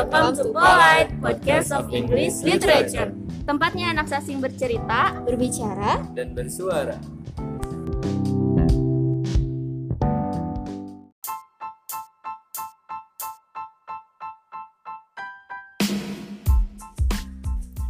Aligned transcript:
welcome 0.00 0.32
to 0.32 0.48
Polite, 0.56 1.12
Podcast 1.20 1.76
of 1.76 1.92
English 1.92 2.40
Literature. 2.40 3.12
Tempatnya 3.44 3.92
anak 3.92 4.08
sasing 4.08 4.40
bercerita, 4.40 5.12
berbicara, 5.28 6.00
dan 6.16 6.32
bersuara. 6.32 6.96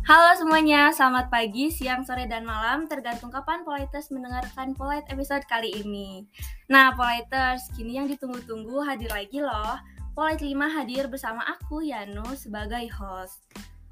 Halo 0.03 0.35
semuanya, 0.35 0.91
selamat 0.91 1.31
pagi, 1.31 1.71
siang, 1.71 2.03
sore, 2.03 2.27
dan 2.27 2.43
malam 2.43 2.91
Tergantung 2.91 3.31
kapan 3.31 3.63
Politers 3.63 4.11
mendengarkan 4.11 4.75
Polite 4.75 5.07
episode 5.07 5.47
kali 5.47 5.71
ini 5.71 6.27
Nah 6.67 6.91
Politers, 6.99 7.71
kini 7.79 8.03
yang 8.03 8.11
ditunggu-tunggu 8.11 8.83
hadir 8.83 9.15
lagi 9.15 9.39
loh 9.39 9.79
Polite 10.21 10.53
5 10.53 10.77
hadir 10.77 11.09
bersama 11.09 11.41
aku, 11.49 11.81
Yano, 11.81 12.37
sebagai 12.37 12.93
host 12.93 13.41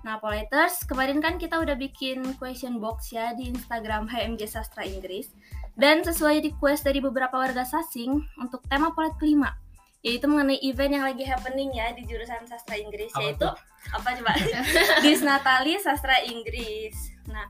Nah 0.05 0.21
Politers, 0.21 0.85
kemarin 0.85 1.25
kan 1.25 1.41
kita 1.41 1.57
udah 1.57 1.73
bikin 1.73 2.37
question 2.37 2.77
box 2.77 3.17
ya 3.17 3.33
di 3.33 3.49
Instagram 3.49 4.05
HMJ 4.05 4.45
Sastra 4.45 4.85
Inggris 4.85 5.33
Dan 5.73 6.05
sesuai 6.05 6.45
request 6.45 6.85
dari 6.85 7.01
beberapa 7.01 7.33
warga 7.33 7.65
sasing 7.65 8.21
untuk 8.37 8.61
tema 8.69 8.93
Polite 8.93 9.17
kelima 9.17 9.57
yaitu 10.05 10.29
mengenai 10.29 10.61
event 10.69 11.01
yang 11.01 11.05
lagi 11.09 11.25
happening 11.25 11.73
ya 11.75 11.97
di 11.97 12.05
jurusan 12.05 12.45
sastra 12.45 12.77
Inggris 12.77 13.09
Apa 13.17 13.25
yaitu 13.25 13.49
tuh? 13.49 13.57
apa 13.97 14.09
coba 14.21 14.33
Dis 15.03 15.25
Natali 15.25 15.81
Sastra 15.81 16.23
Inggris. 16.29 16.95
Nah, 17.33 17.49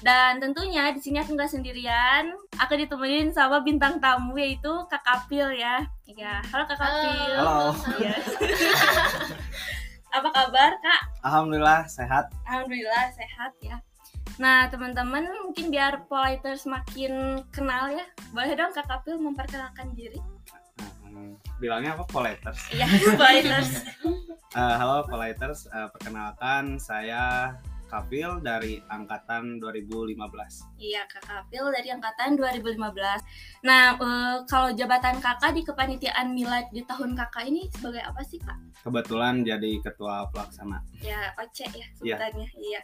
dan 0.00 0.40
tentunya 0.40 0.88
di 0.96 1.00
sini 1.00 1.20
aku 1.20 1.36
nggak 1.36 1.52
sendirian, 1.52 2.32
aku 2.56 2.72
ditemenin 2.76 3.36
sama 3.36 3.60
bintang 3.60 4.00
tamu 4.00 4.32
yaitu 4.40 4.72
Kak 4.88 5.04
Kapil 5.04 5.52
ya. 5.52 5.84
Ya, 6.08 6.40
halo 6.48 6.64
Kak 6.64 6.78
Kapil. 6.80 7.32
Halo. 7.36 7.76
Iya. 8.00 8.14
apa 10.16 10.28
kabar 10.32 10.72
Kak? 10.80 11.00
Alhamdulillah 11.22 11.84
sehat. 11.86 12.32
Alhamdulillah 12.48 13.12
sehat 13.12 13.52
ya. 13.60 13.76
Nah, 14.40 14.72
teman-teman 14.72 15.28
mungkin 15.44 15.68
biar 15.68 16.08
Politers 16.08 16.64
makin 16.64 17.44
kenal 17.52 17.92
ya, 17.92 18.08
boleh 18.32 18.56
dong 18.56 18.72
Kak 18.72 18.88
Kapil 18.88 19.20
memperkenalkan 19.20 19.92
diri? 19.92 20.16
Bilangnya 21.60 21.92
apa? 21.92 22.08
Politers. 22.08 22.72
Iya, 22.72 22.88
Politers. 23.16 23.70
Eh, 24.50 24.58
halo 24.82 25.06
Politers, 25.06 25.70
Eh, 25.70 25.86
perkenalkan 25.94 26.74
saya 26.82 27.54
Kapil 27.90 28.38
dari 28.38 28.78
angkatan 28.86 29.58
2015. 29.58 30.14
Iya, 30.78 31.02
Kak 31.04 31.26
Kapil 31.26 31.64
dari 31.68 31.90
angkatan 31.90 32.38
2015. 32.38 33.18
Nah, 33.60 33.98
eh, 33.98 34.36
kalau 34.46 34.70
jabatan 34.70 35.18
Kakak 35.18 35.50
di 35.52 35.66
kepanitiaan 35.66 36.30
Milad 36.30 36.70
di 36.70 36.86
tahun 36.86 37.18
Kakak 37.18 37.44
ini 37.44 37.66
sebagai 37.68 38.00
apa 38.00 38.22
sih, 38.22 38.38
Kak? 38.38 38.54
Kebetulan 38.80 39.42
jadi 39.42 39.82
ketua 39.82 40.30
pelaksana. 40.30 40.78
Ya, 41.02 41.34
OC 41.34 41.58
ya 41.66 41.68
Iya. 41.74 41.86
sebutannya. 42.16 42.48
Iya. 42.54 42.80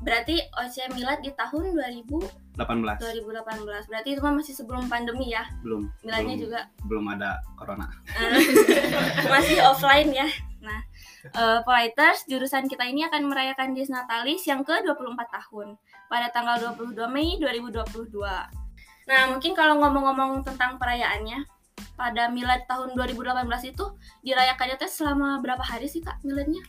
Berarti 0.00 0.36
OC 0.52 0.76
Milad 0.92 1.18
di 1.18 1.32
tahun 1.32 1.74
2000, 1.74 2.22
18 2.54 3.00
2018. 3.00 3.88
Berarti 3.88 4.08
itu 4.12 4.20
mah 4.20 4.34
masih 4.36 4.54
sebelum 4.54 4.86
pandemi 4.86 5.32
ya. 5.32 5.42
belum. 5.66 5.90
Miladnya 6.04 6.36
belum, 6.36 6.44
juga 6.44 6.60
belum 6.86 7.04
ada 7.10 7.30
corona. 7.56 7.88
masih 9.32 9.58
offline 9.64 10.10
ya. 10.12 10.28
Nah, 10.60 10.80
eh 11.32 11.60
Politers, 11.64 12.28
jurusan 12.28 12.68
kita 12.68 12.84
ini 12.84 13.08
akan 13.08 13.32
merayakan 13.32 13.72
Dies 13.72 13.88
Natalis 13.88 14.44
yang 14.44 14.60
ke-24 14.60 15.16
tahun 15.32 15.80
pada 16.12 16.28
tanggal 16.28 16.76
22 16.76 17.00
Mei 17.08 17.40
2022. 17.40 18.12
Nah, 19.04 19.22
mungkin 19.32 19.52
kalau 19.56 19.80
ngomong-ngomong 19.80 20.44
tentang 20.44 20.76
perayaannya, 20.76 21.44
pada 21.94 22.30
Milad 22.30 22.66
tahun 22.66 22.92
2018 22.98 23.70
itu 23.70 23.84
dirayakannya 24.26 24.76
teh 24.78 24.90
selama 24.90 25.38
berapa 25.38 25.62
hari 25.62 25.86
sih 25.86 26.02
Kak 26.02 26.22
Miladnya? 26.26 26.62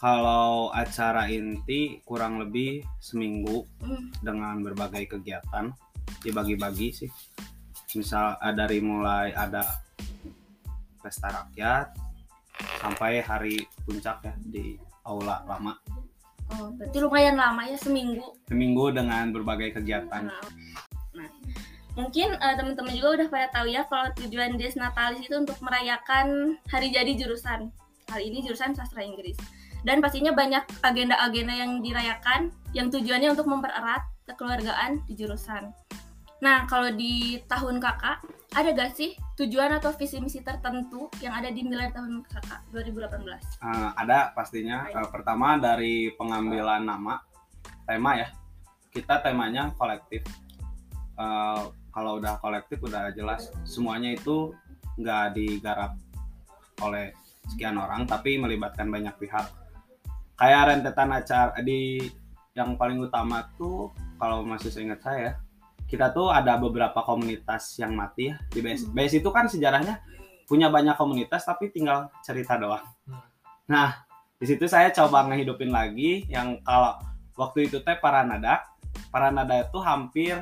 Kalau 0.00 0.72
acara 0.72 1.28
inti 1.28 2.00
kurang 2.08 2.40
lebih 2.40 2.80
seminggu 3.04 3.68
Hmm, 3.84 4.08
dengan 4.24 4.64
berbagai 4.64 5.16
kegiatan 5.16 5.72
dibagi-bagi 6.24 6.88
sih. 7.04 7.10
Misal 7.94 8.40
dari 8.56 8.80
mulai 8.80 9.36
ada 9.36 9.60
pesta 11.04 11.28
rakyat 11.28 12.09
sampai 12.80 13.20
hari 13.20 13.64
puncak 13.84 14.24
ya 14.24 14.34
di 14.40 14.76
aula 15.04 15.42
lama. 15.48 15.76
Oh, 16.50 16.74
berarti 16.74 16.98
lumayan 16.98 17.38
lama 17.38 17.62
ya 17.62 17.78
seminggu. 17.78 18.34
Seminggu 18.50 18.90
dengan 18.90 19.30
berbagai 19.30 19.78
kegiatan. 19.78 20.26
Nah, 21.14 21.30
mungkin 21.94 22.34
eh, 22.34 22.54
teman-teman 22.58 22.90
juga 22.94 23.22
udah 23.22 23.26
pada 23.30 23.46
tahu 23.54 23.66
ya 23.70 23.86
kalau 23.86 24.10
tujuan 24.18 24.58
Des 24.58 24.74
Natalis 24.74 25.30
itu 25.30 25.36
untuk 25.38 25.58
merayakan 25.62 26.58
hari 26.66 26.90
jadi 26.90 27.14
jurusan. 27.14 27.70
Kali 28.10 28.34
ini 28.34 28.42
jurusan 28.42 28.74
sastra 28.74 29.06
Inggris. 29.06 29.38
Dan 29.86 30.02
pastinya 30.04 30.34
banyak 30.34 30.66
agenda-agenda 30.84 31.54
yang 31.56 31.80
dirayakan 31.80 32.52
yang 32.76 32.92
tujuannya 32.92 33.32
untuk 33.32 33.48
mempererat 33.48 34.04
kekeluargaan 34.28 35.06
di 35.08 35.14
jurusan. 35.16 35.72
Nah, 36.40 36.64
kalau 36.64 36.88
di 36.88 37.36
tahun 37.44 37.76
kakak, 37.84 38.24
ada 38.56 38.68
gak 38.72 38.96
sih 38.96 39.12
tujuan 39.36 39.76
atau 39.76 39.92
visi 39.92 40.16
misi 40.24 40.40
tertentu 40.40 41.12
yang 41.20 41.36
ada 41.36 41.52
di 41.52 41.60
nilai 41.60 41.92
tahun 41.92 42.24
kakak 42.24 42.64
2018? 42.72 43.60
Eh, 43.60 43.90
ada 44.00 44.32
pastinya. 44.32 44.88
Eh, 44.88 45.08
pertama 45.12 45.60
dari 45.60 46.08
pengambilan 46.16 46.88
nama, 46.88 47.20
tema 47.84 48.16
ya. 48.16 48.32
Kita 48.88 49.20
temanya 49.20 49.76
kolektif. 49.76 50.24
Eh, 51.20 51.62
kalau 51.92 52.16
udah 52.16 52.40
kolektif 52.40 52.80
udah 52.80 53.12
jelas 53.12 53.52
semuanya 53.68 54.16
itu 54.16 54.56
nggak 54.96 55.36
digarap 55.36 55.92
oleh 56.80 57.12
sekian 57.52 57.76
orang, 57.76 58.08
tapi 58.08 58.40
melibatkan 58.40 58.88
banyak 58.88 59.12
pihak. 59.20 59.44
Kayak 60.40 60.72
rentetan 60.72 61.12
acara 61.12 61.52
di 61.60 62.00
yang 62.56 62.80
paling 62.80 62.96
utama 62.96 63.44
tuh 63.60 63.92
kalau 64.16 64.40
masih 64.40 64.72
seingat 64.72 65.04
saya 65.04 65.36
kita 65.90 66.14
tuh 66.14 66.30
ada 66.30 66.54
beberapa 66.54 67.02
komunitas 67.02 67.74
yang 67.82 67.98
mati 67.98 68.30
ya 68.30 68.38
di 68.54 68.62
BS. 68.62 68.86
Hmm. 68.86 68.94
BS 68.94 69.18
itu 69.18 69.28
kan 69.34 69.50
sejarahnya 69.50 69.98
punya 70.46 70.70
banyak 70.70 70.94
komunitas 70.94 71.42
tapi 71.42 71.74
tinggal 71.74 72.14
cerita 72.22 72.54
doang. 72.54 72.86
Nah, 73.66 74.06
di 74.38 74.46
situ 74.46 74.70
saya 74.70 74.94
coba 74.94 75.26
ngehidupin 75.26 75.74
lagi 75.74 76.30
yang 76.30 76.62
kalau 76.62 76.94
waktu 77.34 77.66
itu 77.66 77.82
teh 77.82 77.98
para 77.98 78.22
nada, 78.22 78.62
para 79.10 79.34
nada 79.34 79.66
itu 79.66 79.78
hampir 79.82 80.38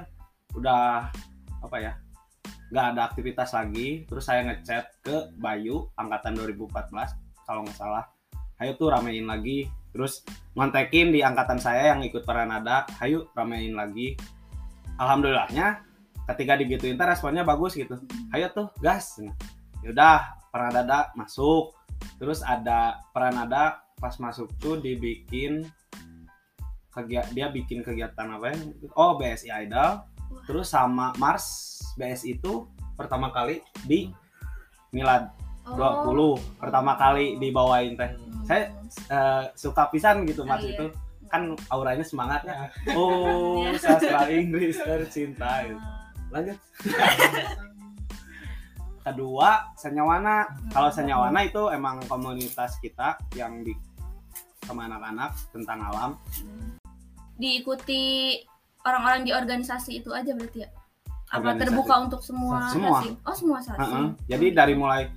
udah 0.52 1.08
apa 1.64 1.76
ya? 1.80 1.92
nggak 2.68 2.86
ada 2.94 3.00
aktivitas 3.08 3.56
lagi. 3.56 4.04
Terus 4.04 4.24
saya 4.28 4.44
ngechat 4.44 4.84
ke 5.00 5.32
Bayu 5.40 5.88
angkatan 5.96 6.36
2014 6.36 6.92
kalau 7.48 7.64
nggak 7.64 7.76
salah. 7.76 8.04
Ayo 8.60 8.76
tuh 8.76 8.92
ramein 8.92 9.24
lagi. 9.24 9.68
Terus 9.92 10.20
ngontekin 10.52 11.10
di 11.10 11.24
angkatan 11.24 11.56
saya 11.56 11.96
yang 11.96 12.04
ikut 12.04 12.28
para 12.28 12.44
nada, 12.44 12.84
ayo 13.00 13.32
ramein 13.32 13.72
lagi. 13.72 14.14
Alhamdulillahnya 14.98 15.86
ketika 16.34 16.58
digituin 16.58 16.98
teh 16.98 17.06
responnya 17.06 17.46
bagus 17.46 17.78
gitu. 17.78 17.96
Ayo 18.34 18.50
tuh 18.52 18.68
gas. 18.82 19.22
Yaudah 19.80 20.36
para 20.50 20.68
nada 20.74 21.14
masuk. 21.14 21.72
Terus 22.18 22.42
ada 22.42 23.00
peranada 23.14 23.82
pas 23.98 24.14
masuk 24.22 24.50
tuh 24.62 24.78
dibikin 24.78 25.66
kegiatan 26.94 27.30
dia 27.34 27.46
bikin 27.50 27.82
kegiatan 27.82 28.26
apa 28.26 28.54
ya 28.54 28.56
oh 28.98 29.16
BSI 29.16 29.50
Idol. 29.66 30.02
Terus 30.44 30.68
sama 30.68 31.14
Mars 31.16 31.78
BSI 31.96 32.38
itu 32.38 32.68
pertama 32.98 33.30
kali 33.30 33.62
di 33.86 34.10
Milad 34.90 35.30
20 35.68 36.60
pertama 36.60 36.98
kali 36.98 37.38
dibawain 37.38 37.94
teh. 37.94 38.10
Saya 38.44 38.72
eh, 39.08 39.44
suka 39.54 39.88
pisan 39.92 40.26
gitu 40.26 40.42
Mars 40.42 40.64
Oh, 40.64 40.68
iya. 40.68 40.74
itu 40.74 40.86
kan 41.28 41.52
auranya 41.68 42.02
semangatnya 42.02 42.72
oh 42.96 43.68
sastra 43.76 44.24
Inggris 44.28 44.80
tercinta 44.80 45.68
gitu. 45.68 45.80
lanjut 46.32 46.58
kedua 49.06 49.72
senyawana 49.72 50.44
kalau 50.68 50.92
senyawana 50.92 51.40
itu 51.44 51.62
emang 51.72 51.96
komunitas 52.04 52.76
kita 52.80 53.16
yang 53.32 53.64
di 53.64 53.72
sama 54.68 54.84
anak-anak 54.84 55.32
tentang 55.48 55.80
alam 55.80 56.10
diikuti 57.40 58.36
orang-orang 58.84 59.24
di 59.24 59.32
organisasi 59.32 60.02
itu 60.04 60.10
aja 60.12 60.34
berarti 60.34 60.66
ya? 60.66 60.70
Apa 61.28 61.52
Organisasi. 61.52 61.60
terbuka 61.60 61.94
untuk 62.08 62.20
semua? 62.24 62.72
Semua. 62.72 62.98
Oh 63.28 63.36
semua 63.36 63.58
sasing. 63.60 63.80
Heeh. 63.84 64.06
jadi 64.32 64.46
dari 64.52 64.74
mulai 64.76 65.08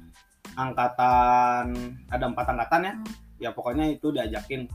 angkatan 0.56 1.72
ada 2.12 2.26
empat 2.28 2.46
angkatan 2.52 2.82
ya 2.84 2.94
Hmm. 2.96 3.08
ya 3.42 3.50
pokoknya 3.56 3.86
itu 3.90 4.12
diajakin 4.14 4.68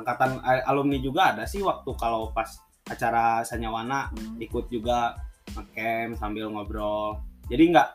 angkatan 0.00 0.36
alumni 0.64 0.96
juga 0.96 1.30
ada 1.30 1.44
sih 1.44 1.60
waktu 1.60 1.90
kalau 1.94 2.32
pas 2.32 2.48
acara 2.84 3.40
senyawana 3.42 4.08
Hmm. 4.10 4.36
ikut 4.38 4.66
juga 4.66 5.14
ngecamp 5.50 6.16
sambil 6.16 6.48
ngobrol 6.48 7.20
jadi 7.46 7.70
nggak 7.70 7.88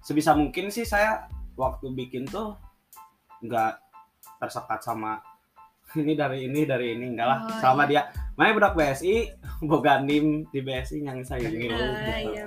sebisa 0.00 0.32
mungkin 0.32 0.68
sih 0.68 0.82
saya 0.82 1.26
waktu 1.54 1.90
bikin 1.90 2.24
tuh 2.24 2.54
nggak 3.40 3.76
tersekat 4.38 4.80
sama 4.80 5.18
ini 6.00 6.12
dari 6.12 6.44
ini 6.44 6.62
dari 6.62 6.94
ini 6.94 7.12
enggak 7.12 7.26
lah 7.26 7.38
Oh, 7.44 7.58
sama 7.58 7.84
dia 7.84 8.06
main 8.34 8.52
budak 8.52 8.72
BSI 8.72 9.34
boga 9.60 9.98
nim 10.06 10.46
di 10.46 10.60
BSI 10.60 11.02
yang 11.02 11.20
saya 11.22 11.48
gitu. 11.48 11.72
Ah, 11.72 12.20
iya. 12.20 12.44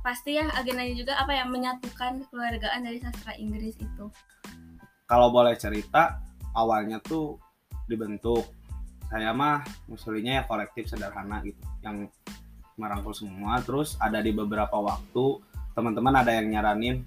Pasti 0.00 0.34
ya 0.34 0.48
agendanya 0.50 0.96
juga 0.96 1.12
apa 1.14 1.30
ya 1.30 1.44
menyatukan 1.44 2.24
kekeluargaan 2.24 2.80
dari 2.82 2.98
sastra 2.98 3.36
Inggris 3.36 3.76
itu. 3.76 4.08
kalau 5.04 5.28
boleh 5.28 5.52
cerita 5.54 6.22
awalnya 6.52 6.96
tuh 7.00 7.34
dibentuk. 7.90 8.46
Saya 9.10 9.34
mah 9.34 9.66
ngusulinya 9.90 10.38
ya 10.38 10.42
kolektif 10.46 10.86
sederhana 10.86 11.42
gitu 11.42 11.58
yang 11.82 12.06
merangkul 12.78 13.10
semua. 13.10 13.58
Terus 13.66 13.98
ada 13.98 14.22
di 14.22 14.30
beberapa 14.30 14.78
waktu 14.78 15.42
teman-teman 15.74 16.22
ada 16.22 16.30
yang 16.38 16.46
nyaranin 16.46 17.02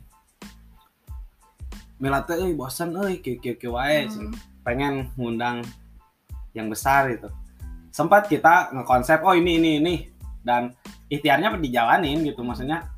Milate 2.03 2.35
euy 2.35 2.51
bosan 2.51 2.91
euy 2.99 3.23
kieu 3.23 3.39
kieu 3.39 3.55
kieu 3.55 3.79
wae. 3.79 4.03
Hmm. 4.11 4.35
pengen 4.63 5.11
ngundang 5.19 5.63
yang 6.51 6.67
besar 6.67 7.07
gitu. 7.11 7.31
Sempat 7.91 8.27
kita 8.27 8.75
ngekonsep 8.75 9.23
oh 9.23 9.35
ini 9.35 9.55
ini 9.55 9.71
ini. 9.79 9.95
Dan 10.43 10.75
ikhtiarnya 11.07 11.55
dijalanin 11.55 12.27
gitu 12.27 12.43
maksudnya 12.43 12.91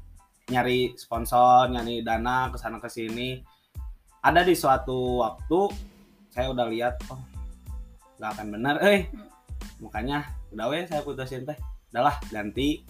nyari 0.50 0.94
sponsor 0.98 1.70
nyari 1.70 2.02
dana 2.02 2.50
ke 2.50 2.58
sana 2.58 2.82
ke 2.82 2.90
sini. 2.90 3.42
Ada 4.26 4.42
di 4.42 4.58
suatu 4.58 5.22
waktu 5.22 5.70
saya 6.34 6.50
udah 6.50 6.66
lihat 6.74 6.98
oh 7.14 7.35
nggak 8.20 8.32
akan 8.38 8.48
benar 8.52 8.76
eh. 8.84 9.08
Hmm. 9.12 9.30
makanya 9.76 10.24
udah 10.56 10.72
weh 10.72 10.84
saya 10.88 11.04
putusin 11.04 11.44
teh. 11.44 11.58
Udahlah 11.92 12.16
ganti 12.32 12.84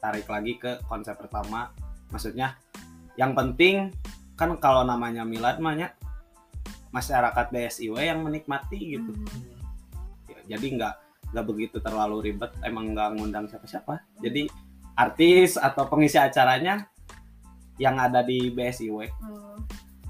tarik 0.00 0.28
lagi 0.28 0.60
ke 0.60 0.80
konsep 0.84 1.16
pertama. 1.16 1.72
Maksudnya 2.12 2.56
yang 3.16 3.32
penting 3.32 3.92
kan 4.36 4.52
kalau 4.60 4.84
namanya 4.84 5.24
milad 5.24 5.56
mah 5.64 5.72
nya, 5.72 5.88
masyarakat 6.92 7.48
BSIW 7.48 7.96
yang 7.96 8.20
menikmati 8.20 9.00
gitu. 9.00 9.12
Hmm. 9.16 9.56
Ya, 10.28 10.56
jadi 10.56 10.66
nggak 10.76 10.94
nggak 11.32 11.46
begitu 11.48 11.76
terlalu 11.80 12.30
ribet 12.32 12.52
emang 12.60 12.92
nggak 12.92 13.16
ngundang 13.16 13.48
siapa-siapa. 13.48 14.04
Jadi 14.20 14.46
artis 14.96 15.60
atau 15.60 15.84
pengisi 15.88 16.16
acaranya 16.16 16.88
yang 17.76 18.00
ada 18.00 18.24
di 18.24 18.48
BSIW 18.48 19.04
Oh. 19.28 19.60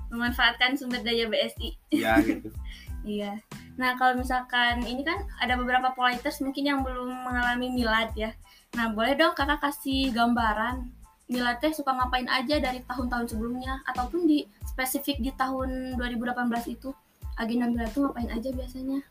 memanfaatkan 0.07 0.79
sumber 0.79 1.03
daya 1.03 1.27
BSI 1.27 1.75
ya 1.91 2.23
gitu 2.23 2.47
Iya. 3.07 3.39
Nah, 3.79 3.95
kalau 3.95 4.19
misalkan 4.19 4.83
ini 4.83 5.07
kan 5.07 5.23
ada 5.39 5.55
beberapa 5.55 5.95
politers 5.95 6.43
mungkin 6.43 6.67
yang 6.67 6.81
belum 6.83 7.07
mengalami 7.07 7.71
milad 7.71 8.11
ya. 8.19 8.35
Nah, 8.75 8.91
boleh 8.91 9.15
dong 9.15 9.33
kakak 9.39 9.63
kasih 9.63 10.11
gambaran 10.11 10.91
milad 11.31 11.59
teh 11.63 11.71
suka 11.71 11.95
ngapain 11.95 12.27
aja 12.27 12.59
dari 12.59 12.83
tahun-tahun 12.87 13.31
sebelumnya 13.31 13.83
ataupun 13.87 14.27
di 14.27 14.47
spesifik 14.63 15.19
di 15.23 15.31
tahun 15.35 15.99
2018 15.99 16.75
itu 16.75 16.91
agenda 17.39 17.67
milad 17.67 17.91
tuh 17.91 18.11
ngapain 18.11 18.31
aja 18.31 18.51
biasanya? 18.55 19.03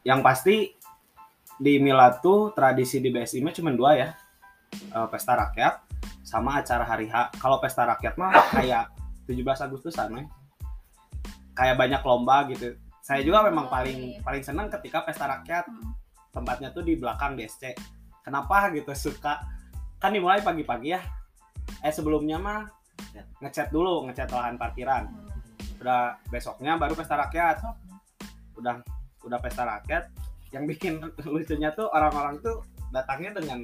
yang 0.00 0.24
pasti 0.24 0.72
di 1.60 1.76
Milad 1.76 2.24
tuh 2.24 2.56
tradisi 2.56 3.04
di 3.04 3.12
BSI 3.12 3.44
mah 3.44 3.52
cuma 3.52 3.68
dua 3.68 3.92
ya 3.92 4.08
Eh, 4.70 5.08
pesta 5.10 5.34
rakyat 5.34 5.82
sama 6.22 6.62
acara 6.62 6.86
hari 6.86 7.10
H 7.10 7.34
kalau 7.42 7.58
pesta 7.58 7.82
rakyat 7.86 8.14
mah 8.14 8.30
kayak 8.54 8.90
17 9.26 9.66
Agustusan 9.66 10.14
we. 10.14 10.22
kayak 11.58 11.74
banyak 11.74 12.02
lomba 12.06 12.46
gitu 12.50 12.78
saya 13.00 13.24
juga 13.24 13.42
memang 13.48 13.66
paling 13.66 14.20
paling 14.20 14.44
senang 14.44 14.68
ketika 14.68 15.02
pesta 15.04 15.26
rakyat 15.26 15.66
Hmm. 15.66 15.92
tempatnya 16.30 16.70
tuh 16.70 16.86
di 16.86 16.94
belakang 16.94 17.34
DSC 17.34 17.74
kenapa? 18.22 18.70
Gitu 18.70 18.92
suka. 18.94 19.40
Kan 19.98 20.14
dimulai 20.14 20.40
pagi-pagi 20.40 20.94
ya. 20.94 21.02
Eh 21.82 21.90
sebelumnya 21.90 22.38
mah 22.38 22.68
ngechat 23.42 23.72
dulu 23.74 24.06
ngechat 24.08 24.30
lahan 24.30 24.54
parkiran. 24.54 25.10
Udah 25.82 26.20
besoknya 26.30 26.76
baru 26.78 26.94
pesta 26.94 27.18
rakyat. 27.18 27.56
Udah 28.56 28.78
udah 29.26 29.38
pesta 29.42 29.64
rakyat. 29.66 30.06
Yang 30.54 30.64
bikin 30.76 30.92
lucunya 31.34 31.74
tuh 31.74 31.90
orang-orang 31.90 32.38
tuh 32.44 32.62
datangnya 32.94 33.42
dengan 33.42 33.60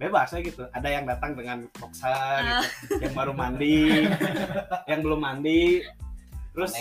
bebas 0.00 0.34
ya 0.34 0.40
gitu. 0.42 0.66
Ada 0.74 0.88
yang 0.90 1.04
datang 1.06 1.38
dengan 1.38 1.62
boxer 1.78 2.40
gitu. 2.42 2.98
Yang 2.98 3.14
baru 3.14 3.32
mandi. 3.36 4.10
Yang 4.90 5.00
belum 5.06 5.20
mandi 5.22 5.60
terus 6.52 6.72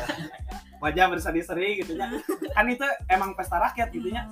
wajah 0.82 1.06
berseri-seri 1.08 1.82
gitu 1.82 1.96
ya. 1.96 2.06
Kan 2.52 2.66
itu 2.68 2.84
emang 3.08 3.32
pesta 3.32 3.56
rakyat 3.60 3.88
gitu 3.92 4.12
ya. 4.12 4.28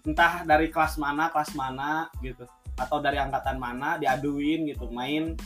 Entah 0.00 0.42
dari 0.48 0.72
kelas 0.72 0.96
mana 0.96 1.28
kelas 1.28 1.52
mana 1.52 2.08
gitu. 2.24 2.48
Atau 2.80 3.04
dari 3.04 3.20
angkatan 3.20 3.60
mana 3.60 4.00
diaduin 4.00 4.64
gitu 4.72 4.88
main. 4.88 5.36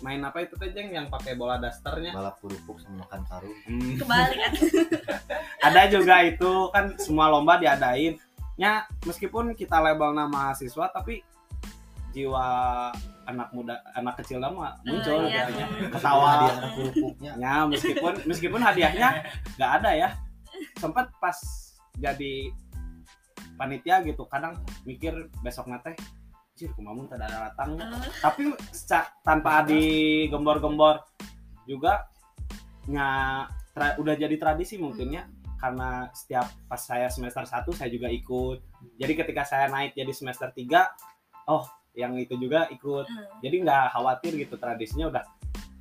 Main 0.00 0.22
apa 0.22 0.46
itu 0.46 0.54
teh 0.54 0.70
Jeng, 0.70 0.94
yang 0.94 1.10
pakai 1.10 1.34
bola 1.34 1.58
dasternya? 1.58 2.14
Balap 2.14 2.38
kerupuk 2.38 2.78
sama 2.78 3.04
makan 3.04 3.20
karung 3.26 3.56
Hmm. 3.66 3.98
Kebalik 3.98 4.38
kan. 4.38 4.52
ada 5.66 5.82
juga 5.90 6.14
itu 6.24 6.52
kan 6.70 6.94
semua 6.96 7.26
lomba 7.28 7.58
diadain. 7.58 8.16
Nya 8.54 8.86
meskipun 9.02 9.52
kita 9.58 9.82
label 9.82 10.14
nama 10.14 10.30
mahasiswa 10.30 10.88
tapi 10.94 11.26
jiwa 12.10 12.46
anak 13.26 13.48
muda 13.54 13.78
anak 13.94 14.18
kecil 14.22 14.42
nama 14.42 14.74
muncul 14.82 15.26
iya. 15.30 15.46
gitu 15.46 15.52
ya. 15.58 15.66
Hmm. 15.66 15.90
ketawa 15.94 16.30
kerupuknya. 16.74 17.32
Ya 17.38 17.54
meskipun 17.66 18.14
meskipun 18.26 18.60
hadiahnya 18.60 19.08
nggak 19.56 19.72
ada 19.82 19.90
ya. 19.94 20.08
Sempat 20.76 21.14
pas 21.22 21.38
jadi 21.94 22.50
panitia 23.54 24.00
gitu 24.02 24.24
kadang 24.26 24.58
mikir 24.88 25.28
besok 25.44 25.68
nate 25.68 25.94
Cir, 26.60 26.76
kumamun 26.76 27.08
tidak 27.08 27.32
ada 27.32 27.48
datang 27.48 27.80
Eh, 27.80 28.12
tapi 28.20 28.52
tanpa 29.24 29.64
digembor-gembor 29.64 31.00
juga 31.64 32.04
nya 32.84 33.48
tra- 33.72 33.96
udah 33.96 34.12
jadi 34.12 34.36
tradisi 34.36 34.76
mungkin 34.76 35.08
ya 35.08 35.24
karena 35.56 36.08
setiap 36.12 36.48
pas 36.68 36.80
saya 36.80 37.08
semester 37.12 37.44
1 37.44 37.68
saya 37.76 37.88
juga 37.92 38.08
ikut. 38.08 38.60
Jadi 38.96 39.12
ketika 39.12 39.44
saya 39.44 39.68
naik 39.68 39.92
jadi 39.92 40.12
semester 40.12 40.48
3 40.52 41.48
oh 41.52 41.64
yang 41.94 42.14
itu 42.16 42.38
juga 42.38 42.70
ikut 42.70 43.06
hmm. 43.06 43.42
jadi 43.42 43.56
nggak 43.66 43.84
khawatir 43.94 44.32
gitu 44.38 44.54
tradisinya 44.56 45.10
udah 45.10 45.24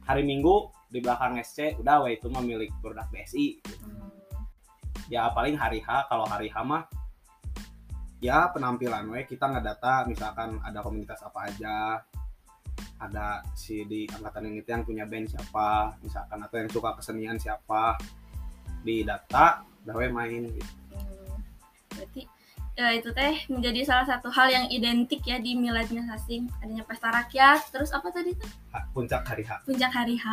hari 0.06 0.25
minggu 0.25 0.73
di 0.89 1.00
belakang 1.06 1.38
SC 1.41 1.77
udah 1.77 2.06
wah 2.06 2.11
itu 2.11 2.25
mah 2.27 2.41
milik 2.41 2.73
produk 2.81 3.06
BSI 3.13 3.61
Hmm. 3.79 4.11
ya 5.09 5.29
paling 5.33 5.56
hari 5.57 5.81
H 5.81 6.09
kalau 6.09 6.25
hari 6.25 6.50
H 6.50 6.61
mah 6.65 6.85
ya 8.19 8.51
penampilan 8.51 9.07
we 9.09 9.23
kita 9.23 9.47
ngedata 9.47 10.03
misalkan 10.06 10.59
ada 10.59 10.83
komunitas 10.83 11.23
apa 11.23 11.47
aja 11.47 12.03
ada 13.00 13.39
si 13.56 13.88
di 13.88 14.03
angkatan 14.11 14.51
ini 14.51 14.59
yang 14.67 14.83
punya 14.83 15.07
band 15.07 15.31
siapa 15.31 15.95
misalkan 16.03 16.44
atau 16.44 16.56
yang 16.59 16.69
suka 16.71 17.00
kesenian 17.00 17.39
siapa 17.39 17.95
di 18.83 19.03
data 19.07 19.63
udah 19.88 19.95
we 19.95 20.07
main 20.11 20.44
gitu. 20.51 20.73
Hmm. 20.91 21.39
Berarti 21.95 22.21
ya 22.80 22.96
itu 22.96 23.12
teh 23.12 23.36
menjadi 23.52 23.84
salah 23.84 24.08
satu 24.08 24.31
hal 24.31 24.48
yang 24.48 24.66
identik 24.72 25.20
ya 25.28 25.36
di 25.36 25.52
miladnya 25.52 26.00
Sasing 26.08 26.48
adanya 26.64 26.88
pesta 26.88 27.12
rakyat 27.12 27.68
terus 27.76 27.92
apa 27.92 28.08
tadi 28.08 28.31
tuh? 28.40 28.48
Puncak 28.96 29.28
hari 29.28 29.44
H. 29.44 29.68
Puncak 29.68 29.92
hari 29.92 30.16
H. 30.16 30.28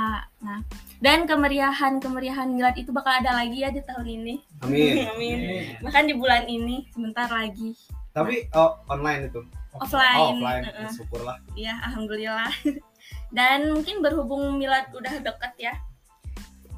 Nah 0.46 0.62
dan 1.02 1.26
kemeriahan 1.26 1.98
kemeriahan 1.98 2.54
milad 2.54 2.78
itu 2.78 2.94
bakal 2.94 3.18
ada 3.18 3.34
lagi 3.34 3.66
ya 3.66 3.74
di 3.74 3.82
tahun 3.82 4.06
ini. 4.06 4.34
Amin. 4.62 4.94
Amin. 5.10 5.38
Bahkan 5.82 6.06
di 6.06 6.14
bulan 6.14 6.46
ini 6.46 6.86
sebentar 6.94 7.26
lagi. 7.26 7.74
Tapi 8.14 8.46
oh 8.54 8.78
online 8.86 9.26
itu? 9.26 9.42
Offline. 9.74 10.16
oh 10.16 10.30
offline. 10.38 10.64
Heeh. 10.70 10.90
syukurlah. 10.94 11.36
Ya 11.58 11.74
alhamdulillah. 11.82 12.54
Dan 13.36 13.74
mungkin 13.74 14.06
berhubung 14.06 14.54
milad 14.54 14.86
udah 14.94 15.18
deket 15.18 15.54
ya 15.58 15.74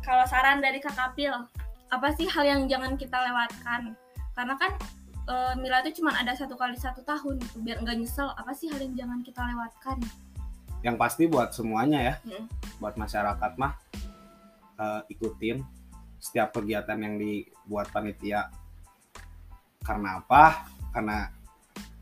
kalau 0.08 0.24
saran 0.24 0.64
dari 0.64 0.80
kakak 0.80 1.12
Pil 1.12 1.36
apa 1.92 2.08
sih 2.16 2.24
hal 2.24 2.44
yang 2.48 2.64
jangan 2.64 2.96
kita 2.96 3.20
lewatkan? 3.20 3.92
Karena 4.32 4.56
kan 4.56 4.72
e, 5.28 5.34
milad 5.60 5.84
itu 5.84 6.00
cuma 6.00 6.16
ada 6.16 6.32
satu 6.32 6.56
kali 6.56 6.74
satu 6.74 7.04
tahun 7.04 7.36
gitu 7.44 7.60
biar 7.60 7.84
nggak 7.84 7.96
nyesel 8.00 8.32
apa 8.32 8.50
sih 8.56 8.72
hal 8.72 8.80
yang 8.80 8.96
jangan 8.96 9.20
kita 9.20 9.44
lewatkan. 9.44 10.00
Yang 10.80 10.96
pasti 10.96 11.22
buat 11.28 11.52
semuanya 11.52 11.98
ya 12.00 12.14
Hmm. 12.24 12.46
buat 12.80 12.94
masyarakat 12.96 13.52
mah 13.58 13.74
eh, 14.78 15.02
ikutin 15.10 15.58
setiap 16.22 16.54
kegiatan 16.54 16.94
yang 16.98 17.18
dibuat 17.18 17.90
panitia. 17.90 18.46
Karena 19.82 20.22
apa? 20.22 20.66
Karena 20.94 21.26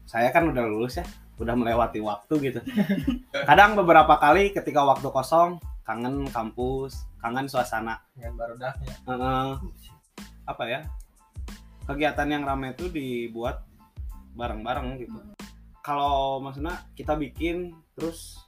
saya 0.05 0.29
kan 0.29 0.49
udah 0.49 0.65
lulus 0.69 1.01
ya 1.01 1.07
udah 1.37 1.53
melewati 1.57 2.01
waktu 2.01 2.35
gitu. 2.53 2.61
Kadang 3.49 3.77
beberapa 3.77 4.17
kali 4.17 4.53
ketika 4.53 4.85
waktu 4.85 5.09
kosong 5.09 5.57
kangen 5.85 6.29
kampus 6.29 7.05
kangen 7.21 7.49
suasana. 7.49 7.97
Dengan 8.13 8.37
barudaknya 8.37 8.93
Eh, 9.09 9.53
apa 10.45 10.65
ya 10.69 10.81
kegiatan 11.87 12.29
yang 12.29 12.43
ramai 12.43 12.75
itu 12.75 12.91
dibuat 12.91 13.63
bareng-bareng 14.35 15.01
gitu. 15.01 15.19
Kalau 15.81 16.43
maksudnya 16.43 16.83
kita 16.99 17.15
bikin 17.15 17.73
terus 17.95 18.43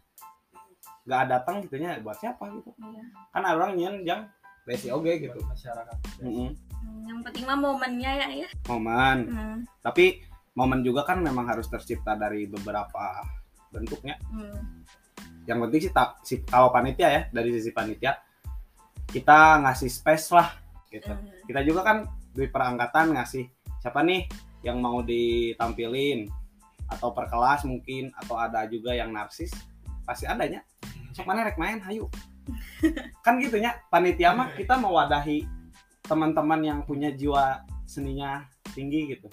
nggak 1.09 1.25
datang 1.31 1.65
gitunya 1.65 1.97
buat 2.05 2.19
siapa 2.21 2.45
gitu? 2.53 2.75
Iya. 2.77 3.03
kan 3.33 3.41
ada 3.41 3.57
orang 3.57 3.81
yang 3.81 3.97
yang 4.05 4.21
besi 4.69 4.93
oge 4.93 5.17
gitu. 5.25 5.41
Buat 5.41 5.57
masyarakat. 5.57 5.97
Mm-mm. 6.21 6.51
Hmm, 6.53 7.01
yang 7.09 7.19
penting 7.25 7.45
mah 7.49 7.57
momennya 7.57 8.11
ya 8.13 8.29
ya 8.45 8.49
momen. 8.69 9.19
Hmm, 9.33 9.59
tapi 9.81 10.21
momen 10.53 10.85
juga 10.85 11.09
kan 11.09 11.25
memang 11.25 11.49
harus 11.49 11.71
tercipta 11.71 12.19
dari 12.19 12.45
beberapa 12.45 13.25
bentuknya. 13.73 14.19
Hmm. 14.29 14.85
yang 15.49 15.65
penting 15.65 15.89
sih 15.89 15.93
tak 15.97 16.21
si 16.29 16.45
kalau 16.45 16.69
panitia 16.69 17.09
ya 17.09 17.23
dari 17.33 17.49
sisi 17.57 17.73
panitia 17.73 18.21
kita 19.09 19.65
ngasih 19.65 19.89
space 19.89 20.37
lah 20.37 20.53
gitu. 20.93 21.09
Hmm. 21.09 21.25
kita 21.49 21.65
juga 21.65 21.81
kan 21.89 22.05
di 22.39 22.49
perangkatan 22.51 23.19
ngasih 23.19 23.51
siapa 23.83 24.07
nih 24.07 24.31
yang 24.63 24.79
mau 24.79 25.03
ditampilin 25.03 26.31
atau 26.89 27.11
perkelas 27.11 27.67
mungkin 27.67 28.15
atau 28.15 28.39
ada 28.39 28.65
juga 28.71 28.95
yang 28.95 29.11
narsis 29.11 29.51
pasti 30.07 30.25
adanya 30.25 30.63
sok 31.13 31.27
mana 31.27 31.45
rek 31.45 31.59
main 31.59 31.83
hayu 31.83 32.07
kan 33.27 33.37
gitunya 33.43 33.77
panitia 33.93 34.33
mah 34.33 34.55
kita 34.55 34.79
mewadahi 34.79 35.45
teman-teman 36.07 36.61
yang 36.65 36.81
punya 36.87 37.13
jiwa 37.13 37.61
seninya 37.85 38.47
tinggi 38.73 39.19
gitu 39.19 39.29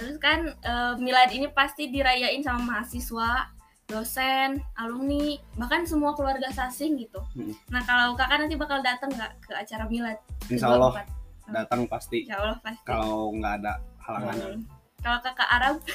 Terus 0.00 0.16
kan 0.16 0.48
eh, 0.48 0.94
milad 0.96 1.28
ini 1.28 1.52
pasti 1.52 1.92
dirayain 1.92 2.40
sama 2.40 2.64
mahasiswa, 2.80 3.52
dosen, 3.84 4.56
alumni, 4.80 5.36
bahkan 5.60 5.84
semua 5.84 6.16
keluarga 6.16 6.48
sasing 6.48 6.96
gitu. 6.96 7.20
Hmm. 7.36 7.52
Nah 7.68 7.84
kalau 7.84 8.16
kakak 8.16 8.40
nanti 8.40 8.56
bakal 8.56 8.80
datang 8.80 9.12
nggak 9.12 9.32
ke 9.44 9.52
acara 9.52 9.84
milad? 9.92 10.16
insya 10.48 10.72
Allah 10.72 11.04
Ke 11.04 11.04
24? 11.04 11.19
Datang 11.52 11.86
pasti. 11.90 12.24
Insya 12.26 12.38
Allah 12.38 12.58
pasti. 12.62 12.84
kalau 12.86 13.34
nggak 13.34 13.54
ada 13.62 13.72
halangan. 14.02 14.36
Hmm. 14.38 14.62
Kalau 15.00 15.18
kakak 15.24 15.48
Arab, 15.48 15.76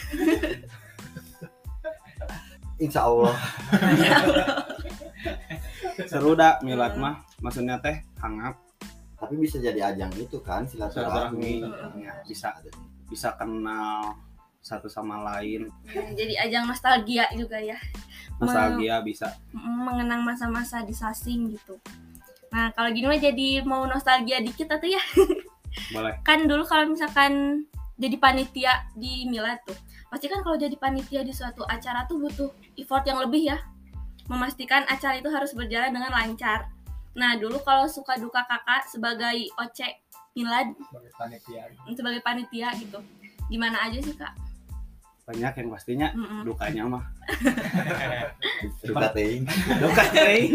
Insya 2.83 3.07
Allah. 3.07 3.35
seru 6.11 6.35
dah 6.35 6.59
milad 6.59 6.99
mah. 6.99 7.23
Maksudnya 7.39 7.79
teh 7.79 8.03
hangat. 8.19 8.57
Tapi 9.15 9.33
bisa 9.39 9.57
jadi 9.63 9.95
ajang 9.95 10.11
itu 10.19 10.43
kan 10.43 10.67
silaturahmi. 10.67 11.63
Ya, 12.03 12.19
bisa. 12.27 12.51
Bisa 13.07 13.31
kenal 13.39 14.19
satu 14.65 14.89
sama 14.89 15.21
lain. 15.21 15.69
Hmm, 15.85 16.17
jadi 16.17 16.49
ajang 16.49 16.65
nostalgia 16.65 17.29
juga 17.37 17.61
ya, 17.61 17.77
nostalgia 18.41 18.97
bisa. 19.05 19.29
Mm, 19.53 19.77
mengenang 19.85 20.21
masa-masa 20.25 20.81
di 20.81 20.89
sasing 20.89 21.53
gitu. 21.53 21.77
Nah 22.49 22.73
kalau 22.73 22.89
gini 22.89 23.05
mah 23.05 23.21
jadi 23.21 23.61
mau 23.61 23.85
nostalgia 23.85 24.41
dikit 24.41 24.73
atau 24.73 24.89
ya? 24.89 24.97
boleh. 25.91 26.13
Kan 26.25 26.49
dulu 26.49 26.63
kalau 26.65 26.89
misalkan 26.89 27.65
jadi 27.95 28.17
panitia 28.19 28.87
di 28.95 29.27
milad 29.29 29.59
tuh 29.63 29.77
pasti 30.11 30.31
kan 30.31 30.43
kalau 30.43 30.55
jadi 30.55 30.75
panitia 30.79 31.23
di 31.23 31.31
suatu 31.31 31.63
acara 31.67 32.07
tuh 32.07 32.19
butuh 32.21 32.49
effort 32.79 33.03
yang 33.05 33.19
lebih 33.19 33.51
ya. 33.51 33.57
Memastikan 34.25 34.87
acara 34.89 35.21
itu 35.21 35.29
harus 35.29 35.53
berjalan 35.53 35.93
dengan 35.93 36.09
lancar. 36.09 36.71
Nah 37.13 37.37
dulu 37.37 37.61
kalau 37.61 37.85
suka 37.85 38.17
duka 38.17 38.41
kakak 38.47 38.89
sebagai 38.89 39.49
OC 39.59 39.79
milad 40.35 40.73
sebagai 40.89 41.13
panitia. 41.15 41.63
sebagai 41.93 42.21
panitia 42.25 42.69
gitu. 42.79 42.99
Gimana 43.47 43.85
aja 43.85 44.01
sih 44.01 44.15
kak 44.17 44.44
banyak 45.25 45.53
yang 45.55 45.69
pastinya 45.69 46.07
dukanya 46.43 46.83
mah 46.87 47.05
Duka 48.85 49.09
ting. 49.11 49.41
duka 49.75 50.03
teh. 50.11 50.53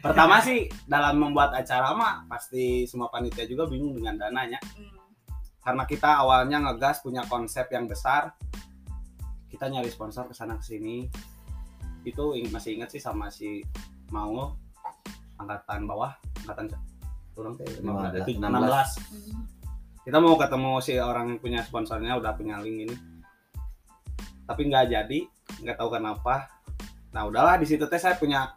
pertama 0.00 0.42
sih 0.42 0.66
dalam 0.84 1.16
membuat 1.16 1.54
acara 1.54 1.94
mah 1.94 2.26
pasti 2.26 2.84
semua 2.84 3.06
panitia 3.06 3.46
juga 3.46 3.66
bingung 3.66 3.94
dengan 3.94 4.18
dananya 4.18 4.58
Hmm. 4.74 4.90
karena 5.62 5.84
kita 5.84 6.10
awalnya 6.18 6.58
ngegas 6.60 7.00
punya 7.00 7.22
konsep 7.24 7.68
yang 7.68 7.84
besar 7.84 8.34
kita 9.46 9.68
nyari 9.68 9.86
sponsor 9.86 10.24
ke 10.24 10.32
sana 10.32 10.58
sini 10.58 11.06
itu 12.02 12.24
masih 12.48 12.80
ingat 12.80 12.90
sih 12.90 12.98
sama 12.98 13.28
si 13.28 13.60
mau 14.08 14.56
angkatan 15.36 15.84
bawah 15.84 16.10
angkatan 16.40 16.66
kurang 17.30 17.54
teh 17.54 17.68
Lima 17.76 18.10
belas. 18.10 18.26
itu 18.26 18.30
16 18.34 18.50
Hmm. 19.06 19.44
kita 20.00 20.18
mau 20.18 20.34
ketemu 20.34 20.72
si 20.80 20.92
orang 20.96 21.24
yang 21.28 21.38
punya 21.38 21.60
sponsornya 21.60 22.16
udah 22.16 22.32
punya 22.32 22.56
link 22.58 22.88
ini 22.88 22.96
tapi 24.50 24.66
nggak 24.66 24.90
jadi 24.90 25.18
nggak 25.62 25.78
tahu 25.78 25.94
kenapa. 25.94 26.50
Nah 27.14 27.22
udahlah 27.30 27.54
di 27.54 27.70
situ 27.70 27.86
teh 27.86 28.02
saya 28.02 28.18
punya 28.18 28.50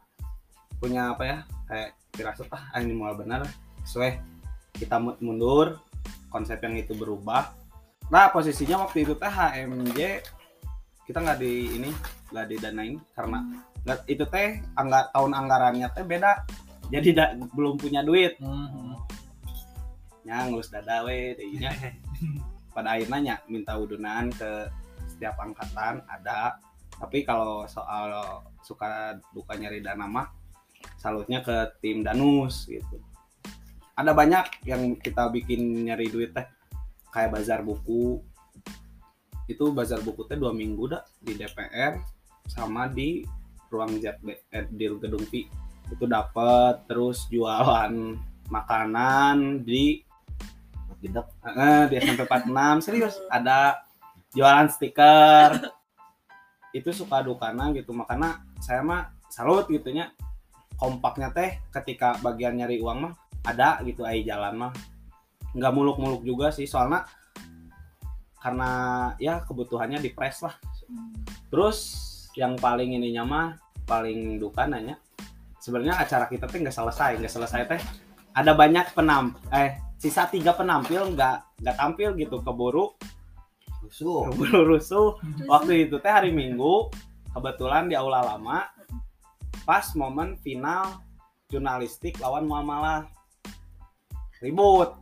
punya 0.82 1.14
apa 1.14 1.24
ya 1.24 1.38
kayak 1.70 1.90
firasat 2.18 2.50
ah 2.50 2.82
ini 2.82 2.98
mulai 2.98 3.14
benar 3.14 3.46
sesuai. 3.86 4.18
Kita 4.74 4.98
mu- 4.98 5.22
mundur 5.22 5.78
konsep 6.34 6.58
yang 6.66 6.74
itu 6.82 6.98
berubah. 6.98 7.54
Nah 8.10 8.34
posisinya 8.34 8.82
waktu 8.82 9.06
itu 9.06 9.14
teh 9.14 9.30
HMJ 9.30 10.02
kita 11.06 11.22
nggak 11.22 11.38
di 11.38 11.78
ini 11.78 11.90
nggak 12.34 12.46
didanain 12.50 12.98
karena 13.14 13.40
nggak 13.86 14.00
itu 14.10 14.26
teh 14.26 14.66
anggar 14.74 15.14
tahun 15.14 15.38
anggarannya 15.38 15.88
teh 15.94 16.02
beda. 16.02 16.42
Jadi 16.90 17.14
da- 17.14 17.38
belum 17.54 17.78
punya 17.78 18.02
duit. 18.02 18.42
Nya 20.26 20.50
ngurus 20.50 20.74
dada 20.74 21.06
we 21.06 21.38
pada 22.74 22.98
akhirnya 22.98 23.20
nya 23.22 23.36
minta 23.46 23.78
udunan 23.78 24.34
ke 24.34 24.66
setiap 25.24 25.40
angkatan 25.40 26.04
ada. 26.12 26.60
Tapi 27.00 27.24
kalau 27.24 27.64
soal 27.64 28.12
suka 28.60 29.16
duka 29.32 29.56
nyari 29.56 29.80
dana 29.80 30.04
mah 30.04 30.28
salutnya 31.00 31.40
ke 31.40 31.80
tim 31.80 32.04
danus 32.04 32.68
gitu. 32.68 33.00
Ada 33.96 34.12
banyak 34.12 34.68
yang 34.68 35.00
kita 35.00 35.32
bikin 35.32 35.88
nyari 35.88 36.12
duit 36.12 36.36
teh 36.36 36.44
kayak 37.16 37.40
bazar 37.40 37.64
buku. 37.64 38.20
Itu 39.48 39.72
bazar 39.72 40.04
buku 40.04 40.28
teh 40.28 40.36
dua 40.36 40.52
minggu 40.52 40.92
dah 40.92 41.08
di 41.24 41.40
DPR 41.40 42.04
sama 42.52 42.92
di 42.92 43.24
ruang 43.72 44.04
jet 44.04 44.20
eh, 44.28 44.68
di 44.68 44.92
gedung 45.00 45.24
P 45.32 45.48
itu 45.88 46.04
dapat 46.04 46.84
terus 46.84 47.32
jualan 47.32 47.96
makanan 48.52 49.64
di 49.64 50.04
Tidak. 51.04 51.28
Eh, 51.44 51.84
di 51.92 51.96
SMP 52.00 52.24
46 52.24 52.80
serius 52.80 53.20
ada 53.28 53.84
jualan 54.34 54.68
stiker. 54.70 55.58
Itu 56.78 56.90
suka 56.92 57.22
dukana 57.22 57.70
gitu. 57.78 57.94
Makanya 57.94 58.44
saya 58.60 58.82
mah 58.82 59.14
salut 59.30 59.70
gitunya. 59.70 60.12
Kompaknya 60.74 61.30
teh 61.32 61.62
ketika 61.70 62.18
bagian 62.20 62.58
nyari 62.58 62.82
uang 62.82 62.98
mah 63.08 63.14
ada 63.46 63.80
gitu 63.86 64.04
ai 64.04 64.26
jalan 64.26 64.68
mah. 64.68 64.74
Nggak 65.54 65.74
muluk-muluk 65.74 66.26
juga 66.26 66.50
sih 66.50 66.66
soalnya 66.66 67.06
karena 68.42 68.70
ya 69.22 69.46
kebutuhannya 69.46 70.02
di 70.02 70.12
press 70.12 70.44
lah. 70.44 70.58
Terus 71.48 71.78
yang 72.34 72.58
paling 72.58 72.98
ininya 72.98 73.24
mah 73.24 73.48
paling 73.86 74.42
duka 74.42 74.66
nanya 74.66 74.98
sebenarnya 75.62 76.02
acara 76.02 76.26
kita 76.28 76.50
teh 76.50 76.60
nggak 76.60 76.76
selesai 76.76 77.22
nggak 77.22 77.34
selesai 77.34 77.62
teh 77.70 77.82
ada 78.34 78.52
banyak 78.58 78.92
penam 78.98 79.38
eh 79.54 79.78
sisa 80.02 80.28
tiga 80.28 80.52
penampil 80.58 81.14
nggak 81.14 81.64
nggak 81.64 81.76
tampil 81.78 82.10
gitu 82.18 82.42
keburu 82.42 82.92
Rusuh. 83.84 84.32
keburu 84.32 84.62
rusuh. 84.74 85.08
Waktu 85.46 85.88
itu 85.88 86.00
teh 86.00 86.10
hari 86.10 86.32
minggu 86.32 86.90
kebetulan 87.32 87.88
di 87.88 87.96
aula 87.96 88.24
lama 88.24 88.66
pas 89.64 89.86
momen 89.94 90.36
final 90.40 91.04
jurnalistik 91.48 92.18
lawan 92.18 92.48
muamalah. 92.48 93.06
Ribut 94.40 94.96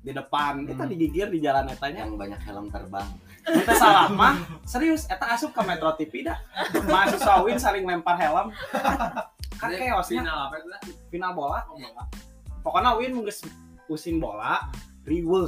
di 0.00 0.12
depan. 0.12 0.64
Kita 0.64 0.84
Hmm. 0.84 0.90
digigir 0.90 1.26
di 1.28 1.38
jalan 1.38 1.68
etanya. 1.68 2.04
Yang 2.04 2.16
banyak 2.16 2.40
helm 2.42 2.66
terbang. 2.68 3.08
kita 3.46 3.72
salah 3.78 4.10
mah. 4.10 4.34
Serius 4.66 5.06
eta 5.06 5.30
asup 5.30 5.54
ke 5.54 5.62
Metro 5.62 5.94
TV 5.94 6.26
dah. 6.26 6.34
Mahasiswa 6.82 7.46
Win 7.46 7.56
saling 7.56 7.86
lempar 7.86 8.18
helm. 8.18 8.50
Kan 9.56 9.70
chaosnya 9.72 10.20
final 10.20 10.38
apa 10.50 10.54
itu 10.58 10.68
final 11.08 11.30
bola. 11.32 11.62
Pokoknya 12.60 12.98
Win 12.98 13.22
nggak 13.22 13.46
pusing 13.86 14.18
bola 14.18 14.66
riweuh 15.06 15.46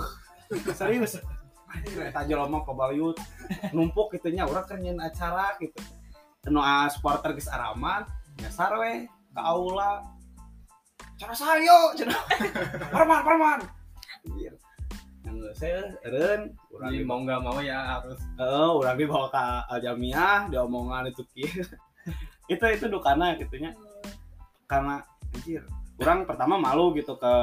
serius 0.70 1.18
kita 1.76 2.25
jelema 2.25 2.64
ke 2.64 2.72
Balayut 2.72 3.16
numpuk 3.76 4.16
gitu 4.16 4.32
nya 4.32 4.48
urang 4.48 4.64
kerjain 4.64 4.96
acara 4.98 5.56
gitu. 5.60 5.78
Nu 6.48 6.64
supporter 6.88 7.37
geus 7.37 7.50
araman 7.50 8.08
nyasar 8.40 8.72
we 8.80 9.04
ke 9.08 9.40
aula. 9.40 10.00
Cara 11.18 11.34
sayo 11.34 11.92
cenah 11.98 12.22
parman 12.94 13.20
parman 13.26 13.60
anjir. 14.25 14.54
Yang 15.26 15.37
saya 15.60 15.92
eren 16.06 16.56
Jadi 16.72 17.02
di 17.02 17.04
mau 17.04 17.20
nggak 17.20 17.40
mau 17.42 17.58
ya 17.60 18.00
harus. 18.00 18.20
Eh 18.38 18.70
urang 18.72 18.96
dibawa 18.96 19.28
ke 19.28 19.44
Aljamiah 19.76 20.48
diomongan 20.48 21.10
itu 21.12 21.22
kieu 21.34 21.64
itu 22.52 22.64
itu 22.64 22.84
dukana 22.88 23.37
gitunya. 23.37 23.76
Karena 24.64 25.04
anjir 25.34 25.66
orang 25.98 26.25
pertama 26.25 26.54
malu 26.56 26.94
gitu 26.94 27.18
ke 27.18 27.34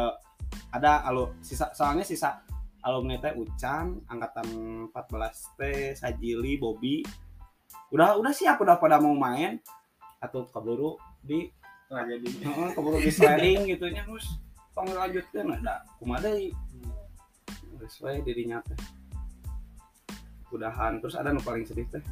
ada 0.71 1.03
alu 1.07 1.35
sisa 1.43 1.71
soalnya 1.75 2.07
sisa 2.07 2.39
alumni 2.85 3.17
teh 3.17 3.33
Ucan 3.33 4.05
angkatan 4.05 4.47
14 4.93 5.57
teh 5.57 5.97
Sajili 5.97 6.61
Bobby. 6.61 7.01
Udah 7.89 8.13
udah 8.21 8.29
siap 8.29 8.61
udah 8.61 8.77
pada 8.77 9.01
mau 9.01 9.17
main. 9.17 9.57
Atau 10.21 10.45
keburu 10.45 11.01
di 11.25 11.49
tragedi. 11.89 12.45
Heeh, 12.45 12.69
keburu 12.77 13.01
di 13.01 13.09
sliding 13.09 13.73
gitu 13.73 13.89
nya 13.89 14.05
terus 14.05 14.37
tong 14.77 14.91
lanjutkeun 14.91 15.55
ada 15.55 15.81
geus 17.75 17.95
we 18.05 18.21
dirinya 18.21 18.61
teh. 18.61 18.77
Udahan. 20.53 21.01
Terus 21.01 21.17
ada 21.17 21.33
nu 21.33 21.41
paling 21.41 21.65
sedih 21.65 21.89
teh. 21.89 22.05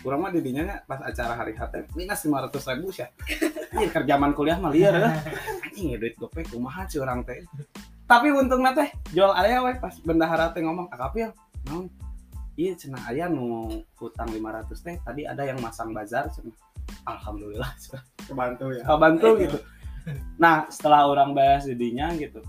Kurang 0.00 0.24
mah 0.24 0.32
didinya 0.32 0.62
nya 0.64 0.76
pas 0.88 1.04
acara 1.04 1.36
hari 1.36 1.52
H 1.52 1.68
teh 1.68 1.84
minus 1.92 2.24
500 2.24 2.80
ribu 2.80 2.88
sih. 2.88 3.04
Anjir 3.76 3.92
kerjaman 3.92 4.32
kuliah 4.32 4.56
mah 4.56 4.72
liar 4.72 4.96
ya 4.96 5.12
anjing 5.68 6.00
duit 6.00 6.16
gope 6.16 6.40
kumaha 6.48 6.88
sih 6.88 6.96
orang 6.96 7.20
teh 7.22 7.44
tapi 8.08 8.32
untungnya 8.32 8.72
teh 8.72 8.88
jual 9.12 9.36
area 9.36 9.60
we 9.60 9.76
pas 9.76 9.92
bendahara 10.00 10.48
teh 10.56 10.64
ngomong 10.64 10.88
akapil 10.88 11.28
naon 11.68 11.92
iya 12.56 12.72
cenah 12.72 13.04
aya 13.04 13.28
nu 13.28 13.68
hutang 14.00 14.32
500 14.32 14.72
teh 14.80 14.96
tadi 15.04 15.28
ada 15.28 15.44
yang 15.44 15.60
masang 15.60 15.92
bazar 15.92 16.26
cenah. 16.32 16.56
Alhamdulillah 17.04 17.68
cenah. 17.76 18.02
kebantu 18.24 18.72
ya. 18.72 18.82
Bantu 18.88 19.28
gitu. 19.38 19.58
Nah 20.40 20.66
setelah 20.72 21.04
orang 21.04 21.36
bahas 21.36 21.68
didinya 21.68 22.08
gitu 22.16 22.40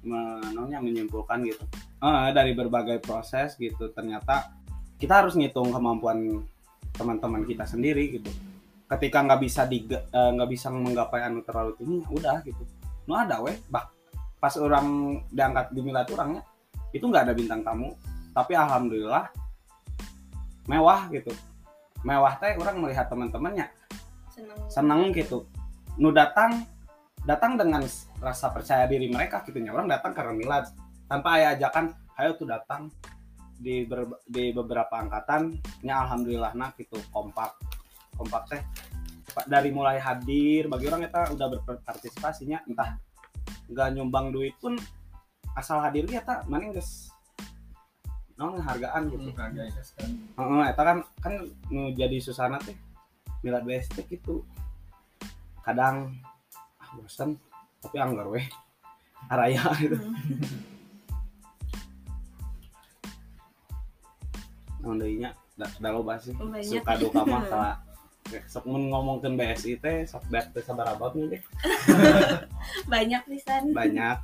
menanya 0.00 0.80
menyimpulkan 0.80 1.44
gitu 1.44 1.60
eh, 2.00 2.28
dari 2.32 2.56
berbagai 2.56 3.04
proses 3.04 3.58
gitu 3.60 3.92
ternyata 3.92 4.48
kita 4.96 5.20
harus 5.20 5.36
ngitung 5.36 5.68
kemampuan 5.74 6.46
teman-teman 6.94 7.42
kita 7.44 7.66
sendiri 7.66 8.14
gitu. 8.14 8.30
Ketika 8.86 9.26
nggak 9.26 9.42
bisa 9.42 9.66
di 9.66 9.90
eh, 9.90 10.30
nggak 10.38 10.48
bisa 10.48 10.70
menggapai 10.70 11.26
anu 11.26 11.42
terlalu 11.42 11.74
tinggi 11.76 12.06
udah 12.14 12.46
gitu. 12.46 12.62
Nu 13.10 13.18
ada 13.18 13.42
weh 13.42 13.58
bah 13.66 13.90
pas 14.40 14.56
orang 14.56 15.20
diangkat 15.28 15.68
di 15.76 15.80
milad 15.84 16.08
orangnya 16.08 16.42
itu 16.90 17.04
nggak 17.04 17.28
ada 17.28 17.34
bintang 17.36 17.60
tamu. 17.62 17.92
Tapi 18.32 18.56
alhamdulillah 18.56 19.28
mewah 20.66 21.06
gitu. 21.12 21.30
Mewah 22.02 22.40
teh 22.40 22.56
orang 22.56 22.80
melihat 22.80 23.06
teman-temannya. 23.12 23.68
Seneng. 24.32 24.58
Seneng 24.72 25.00
gitu. 25.12 25.44
Nu 26.00 26.08
datang 26.10 26.64
datang 27.28 27.60
dengan 27.60 27.84
rasa 28.16 28.48
percaya 28.48 28.88
diri 28.88 29.12
mereka 29.12 29.44
gitu 29.44 29.60
orang 29.68 29.84
datang 29.84 30.16
karena 30.16 30.32
milad 30.32 30.64
tanpa 31.04 31.36
ayah 31.36 31.52
ajakan 31.60 31.92
ayo 32.16 32.32
tuh 32.40 32.48
datang. 32.48 32.88
Di 33.60 33.84
ber- 33.84 34.24
di 34.24 34.56
beberapa 34.56 34.96
angkatan 34.96 35.52
nya 35.84 36.08
alhamdulillah 36.08 36.56
nah 36.56 36.72
gitu 36.80 36.96
kompak. 37.12 37.60
Kompak 38.16 38.42
teh. 38.48 38.62
Dari 39.44 39.68
mulai 39.70 40.00
hadir 40.00 40.66
bagi 40.66 40.88
orang 40.88 41.06
kita 41.06 41.36
udah 41.36 41.46
berpartisipasinya 41.68 42.66
entah 42.66 42.98
nggak 43.70 43.94
nyumbang 43.94 44.34
duit 44.34 44.54
pun 44.58 44.74
asal 45.54 45.78
hadir 45.78 46.06
ya 46.10 46.22
tak 46.26 46.46
mana 46.50 46.74
geus 46.74 47.10
non 48.40 48.56
hargaan 48.56 49.12
gitu 49.12 49.28
itu 49.28 49.82
sekarang. 49.84 50.16
Heeh, 50.40 50.72
eta 50.72 50.80
kan 50.80 51.04
kan 51.20 51.44
nu 51.68 51.92
jadi 51.92 52.16
susana 52.24 52.56
teh 52.56 52.72
milad 53.44 53.68
BST 53.68 54.00
gitu. 54.08 54.48
Kadang 55.60 56.16
ah 56.80 56.90
bosan 56.96 57.36
tapi 57.84 58.00
anggar 58.00 58.24
weh 58.32 58.48
araya 59.32 59.60
gitu. 59.76 60.00
Naon 64.80 64.96
deui 64.96 65.20
nya 65.20 65.36
da, 65.60 65.68
da 65.76 65.92
loba 65.92 66.16
sih. 66.16 66.32
Suka 66.64 66.96
duka 66.96 67.20
mah 67.28 67.44
sok 68.46 68.64
mun 68.70 68.90
ngomongkeun 68.90 69.34
BSI 69.34 69.80
teh 69.82 70.06
sok 70.06 70.24
beak 70.30 70.52
teh 70.54 70.62
sabarabat 70.62 71.12
nih 71.18 71.36
deh. 71.36 71.42
banyak 72.92 73.22
pisan 73.26 73.74
Banyak. 73.74 74.18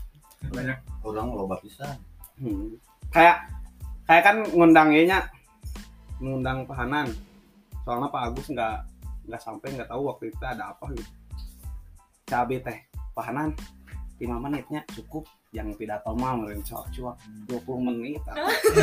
Banyak. 0.52 0.78
orang 1.06 1.30
loba 1.34 1.56
pisan 1.62 1.94
Hmm. 2.36 2.76
Kayak 3.08 3.48
kayak 4.04 4.22
kan 4.28 4.36
ngundang 4.52 4.92
nya 4.92 5.24
ngundang 6.20 6.68
pahanan. 6.68 7.08
Soalnya 7.80 8.12
Pak 8.12 8.22
Agus 8.28 8.46
nggak 8.52 8.76
nggak 9.24 9.40
sampai 9.40 9.72
nggak 9.72 9.88
tahu 9.88 10.12
waktu 10.12 10.28
itu 10.28 10.44
ada 10.44 10.76
apa 10.76 10.84
gitu. 10.92 11.12
Cabe 12.28 12.60
teh 12.60 12.78
pahanan 13.16 13.56
5 14.20 14.28
menitnya 14.36 14.84
cukup 14.92 15.24
yang 15.56 15.72
pidato 15.72 16.12
mah 16.12 16.36
meureun 16.36 16.60
cuak-cuak 16.60 17.16
20 17.48 17.86
menit. 17.88 18.20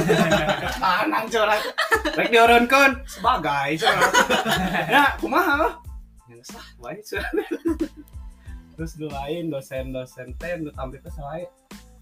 Pahanan 0.82 1.30
curhat. 1.30 1.62
Rek 2.03 2.29
diurunkeun 2.29 2.91
sebagai 3.07 3.79
curhat. 3.79 4.12
ya, 4.91 5.15
kumaha? 5.24 5.79
Ya 6.27 6.36
geus 6.36 6.51
lah, 6.51 6.67
wae 6.83 7.00
curhat. 7.00 7.33
Terus 8.75 8.91
doain 9.00 9.48
dosen-dosen 9.48 10.36
teh 10.36 10.60
nu 10.60 10.74
tampil 10.75 11.00
teh 11.00 11.13
selain 11.13 11.48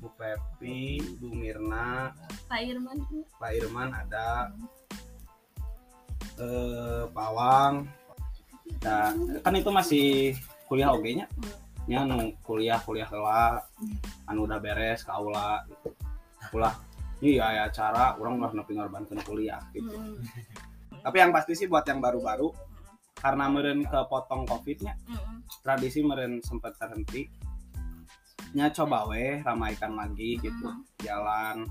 Bu 0.02 0.10
Pepi, 0.18 0.98
Bu 1.22 1.30
Mirna, 1.30 2.10
Pak 2.50 2.62
Irman 2.66 2.98
Pak 3.38 3.52
Irman 3.54 3.90
ada. 3.94 4.50
Eh 6.42 7.06
Pawang. 7.14 7.86
Nah, 8.82 9.14
kan 9.46 9.54
itu 9.54 9.70
masih 9.70 10.34
kuliah 10.66 10.90
oge 10.90 11.22
nya. 11.22 11.28
Nya 11.86 12.08
nu 12.08 12.34
kuliah 12.42 12.82
kuliah 12.82 13.06
heula 13.06 13.62
anu 14.26 14.50
udah 14.50 14.58
beres 14.58 15.06
ka 15.06 15.22
aula. 15.22 15.62
Gitu 15.70 15.94
ulah 16.50 16.74
iya 17.22 17.46
ya 17.54 17.62
acara 17.70 18.18
orang 18.18 18.42
udah 18.42 18.52
nepi 18.58 18.74
ngorbankeun 18.74 19.22
kuliah 19.24 19.62
gitu. 19.72 19.94
Mm, 19.94 20.18
tapi 21.06 21.18
yang 21.22 21.32
pasti 21.32 21.54
sih 21.54 21.70
buat 21.70 21.86
yang 21.86 22.02
baru-baru 22.02 22.50
karena 23.22 23.46
meren 23.46 23.86
kepotong 23.86 24.50
covidnya 24.50 24.98
mm, 25.06 25.62
tradisi 25.62 26.02
meren 26.02 26.42
sempat 26.42 26.76
terhenti. 26.82 27.30
Nya 28.58 28.74
coba 28.74 29.08
weh 29.08 29.40
ramaikan 29.46 29.96
lagi 29.96 30.36
gitu. 30.42 30.68
Jalan. 31.00 31.64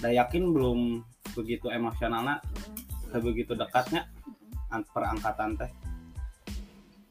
Dan 0.00 0.12
yakin 0.16 0.54
belum 0.54 1.04
begitu 1.34 1.68
emosionalnya? 1.68 2.40
Mm. 3.12 3.20
begitu 3.20 3.52
dekatnya? 3.52 4.06
An- 4.70 4.86
perangkatan 4.92 5.56
teh. 5.58 5.72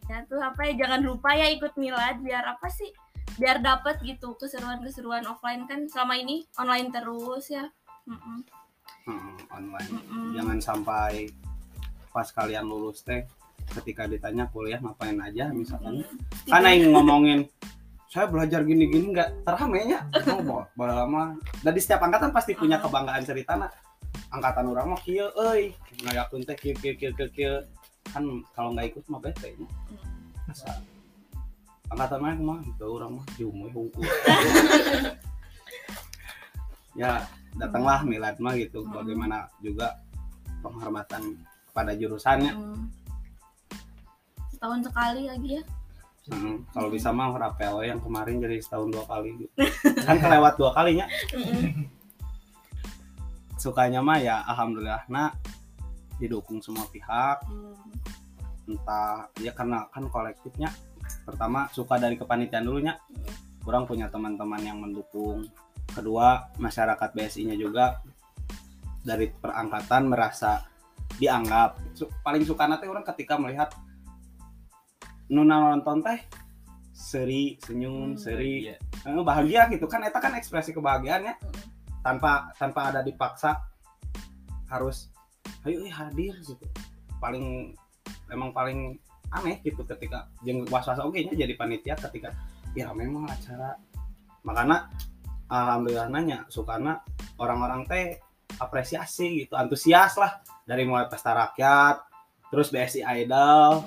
Ya 0.05 0.21
tuh 0.29 0.37
apa 0.37 0.69
ya 0.69 0.85
jangan 0.85 1.01
lupa 1.01 1.33
ya 1.33 1.49
ikut 1.49 1.73
milad 1.81 2.21
biar 2.21 2.45
apa 2.45 2.69
sih 2.69 2.93
biar 3.35 3.59
dapat 3.59 3.99
gitu 4.01 4.35
keseruan-keseruan 4.39 5.27
offline 5.27 5.67
kan 5.67 5.83
selama 5.91 6.15
ini 6.15 6.47
online 6.55 6.87
terus 6.91 7.51
ya. 7.51 7.67
Mm-mm, 8.05 8.45
Hmm, 9.05 9.37
online. 9.49 9.91
Mm-mm. 9.91 10.33
jangan 10.33 10.57
sampai 10.61 11.29
pas 12.09 12.25
kalian 12.31 12.65
lulus 12.65 13.03
teh 13.03 13.25
ketika 13.75 14.05
ditanya 14.05 14.45
kuliah 14.49 14.79
ngapain 14.79 15.17
aja 15.19 15.49
misalkan. 15.51 16.01
Karena 16.47 16.69
yang 16.73 16.93
ngomongin 16.95 17.39
saya 18.09 18.31
belajar 18.31 18.63
gini-gini 18.63 19.11
nggak 19.11 19.43
teramenya. 19.43 20.05
Oh, 20.31 20.39
bo- 20.41 20.67
bodo 20.73 20.93
lama 20.95 21.35
dan 21.59 21.71
di 21.75 21.81
setiap 21.83 22.01
angkatan 22.01 22.31
pasti 22.31 22.55
punya 22.55 22.79
kebanggaan 22.79 23.25
cerita 23.25 23.57
angkatan 24.31 24.71
orang 24.71 24.95
mah 24.95 25.01
kieu 25.03 25.27
euy. 25.35 25.75
Ngayakeun 26.05 26.45
teh 26.47 26.55
kieu 26.55 26.73
kieu 26.77 26.95
kieu 26.95 27.11
kieu 27.13 27.29
kieu 27.35 27.55
kan 28.09 28.23
kalau 28.55 28.71
nggak 28.71 28.95
ikut 28.95 29.03
mah 29.11 29.19
bete. 29.19 29.53
Nya 29.59 29.67
Masa 30.47 30.71
angkatan 31.87 32.19
mana 32.19 32.39
mah 32.39 32.59
itu 32.61 32.85
orang 32.85 33.11
mah 33.13 33.25
jumuh 33.35 33.69
hungkul 33.75 34.03
ya 36.95 37.23
datanglah 37.55 38.01
milad 38.03 38.35
mah 38.37 38.55
gitu 38.55 38.81
Hmm. 38.81 38.91
bagaimana 38.93 39.47
juga 39.59 39.95
penghormatan 40.59 41.35
kepada 41.69 41.91
jurusannya 41.93 42.51
Mm. 42.51 42.83
setahun 44.49 44.79
sekali 44.83 45.23
lagi 45.27 45.51
ya 45.59 45.63
Hmm, 46.25 46.65
kalau 46.73 46.89
bisa 46.89 47.13
mah 47.13 47.29
rapel 47.31 47.85
yang 47.85 48.01
kemarin 48.01 48.41
jadi 48.41 48.57
setahun 48.57 48.89
dua 48.89 49.05
kali 49.05 49.37
gitu. 49.37 49.53
kan 50.09 50.17
kelewat 50.17 50.57
dua 50.57 50.73
kalinya 50.73 51.05
sukanya 53.55 54.01
mah 54.01 54.17
ya 54.17 54.41
alhamdulillah 54.43 55.05
nah 55.05 55.29
didukung 56.17 56.57
semua 56.59 56.87
pihak 56.89 57.45
Mm. 57.45 57.77
entah 58.65 59.29
ya 59.37 59.53
karena 59.53 59.85
kan 59.93 60.09
kolektifnya 60.09 60.73
pertama 61.25 61.67
suka 61.73 61.97
dari 61.97 62.15
kepanitiaan 62.15 62.65
dulunya 62.65 62.93
kurang 63.65 63.89
punya 63.89 64.07
teman-teman 64.13 64.61
yang 64.61 64.77
mendukung. 64.77 65.49
Kedua 65.89 66.53
masyarakat 66.61 67.09
BSI 67.13 67.49
nya 67.49 67.55
juga 67.57 68.01
dari 69.05 69.29
perangkatan 69.29 70.09
merasa 70.09 70.65
dianggap 71.21 71.77
paling 72.25 72.43
suka 72.43 72.65
nanti 72.65 72.89
orang 72.89 73.05
ketika 73.05 73.37
melihat 73.37 73.69
nuna 75.29 75.73
nonton 75.73 76.01
teh 76.05 76.19
seri 76.95 77.57
senyum 77.61 78.15
Hmm, 78.15 78.19
seri 78.19 78.71
Iya. 78.71 78.77
Eh, 79.05 79.23
bahagia 79.25 79.67
gitu. 79.69 79.85
Kan 79.85 80.05
eta 80.05 80.17
kan 80.21 80.33
ekspresi 80.37 80.71
kebahagiaannya 80.73 81.35
tanpa 82.01 82.53
tanpa 82.57 82.93
ada 82.93 83.01
dipaksa 83.01 83.57
harus 84.69 85.09
ayo 85.65 85.85
hadir 85.89 86.33
gitu. 86.41 86.65
Paling 87.21 87.73
emang 88.29 88.53
paling 88.53 88.97
aneh 89.41 89.59
gitu 89.61 89.83
ketika 89.83 90.31
jeng 90.41 90.63
was 90.71 90.87
was 90.87 90.99
oke 90.99 91.15
nya 91.15 91.33
jadi 91.35 91.53
panitia 91.59 91.95
ketika 91.99 92.31
ya 92.75 92.91
memang 92.91 93.27
acara. 93.27 93.75
Makanya 94.45 94.91
alhamdulillah 95.49 96.07
nanya 96.09 96.43
sukana 96.49 97.01
orang-orang 97.39 97.85
teh 97.85 98.19
apresiasi 98.61 99.45
gitu 99.45 99.53
antusias 99.57 100.15
lah 100.15 100.39
dari 100.63 100.87
mulai 100.87 101.09
pesta 101.09 101.35
rakyat 101.35 102.01
terus 102.49 102.71
BSI 102.71 103.01
Idol 103.03 103.83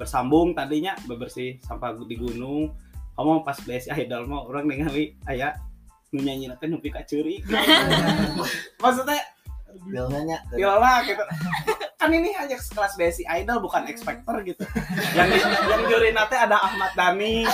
bersambung 0.00 0.56
tadinya 0.56 0.96
bebersih 1.04 1.60
sampah 1.60 1.92
di 2.08 2.16
gunung. 2.16 2.72
Kamu 3.20 3.44
pas 3.44 3.60
BSI 3.60 4.08
Idol 4.08 4.24
mau 4.24 4.48
orang 4.48 4.64
ningali 4.64 5.12
aya 5.28 5.52
nu 6.16 6.24
nyanyi 6.24 6.48
teh 6.56 6.66
nu 6.72 6.80
pika 6.80 7.04
curi. 7.04 7.44
Maksudnya 8.82 9.20
bilnya 9.84 10.38
gitu 11.04 11.24
kan 12.00 12.08
ini 12.08 12.32
hanya 12.32 12.56
sekelas 12.56 12.96
BSI 12.96 13.28
Idol 13.28 13.60
bukan 13.60 13.84
expector 13.84 14.40
gitu. 14.40 14.64
Yang 15.12 15.36
di, 15.36 15.38
yang 15.44 15.82
juri 15.84 16.10
nate 16.16 16.36
ada 16.40 16.56
Ahmad 16.56 16.96
Dhani. 16.96 17.44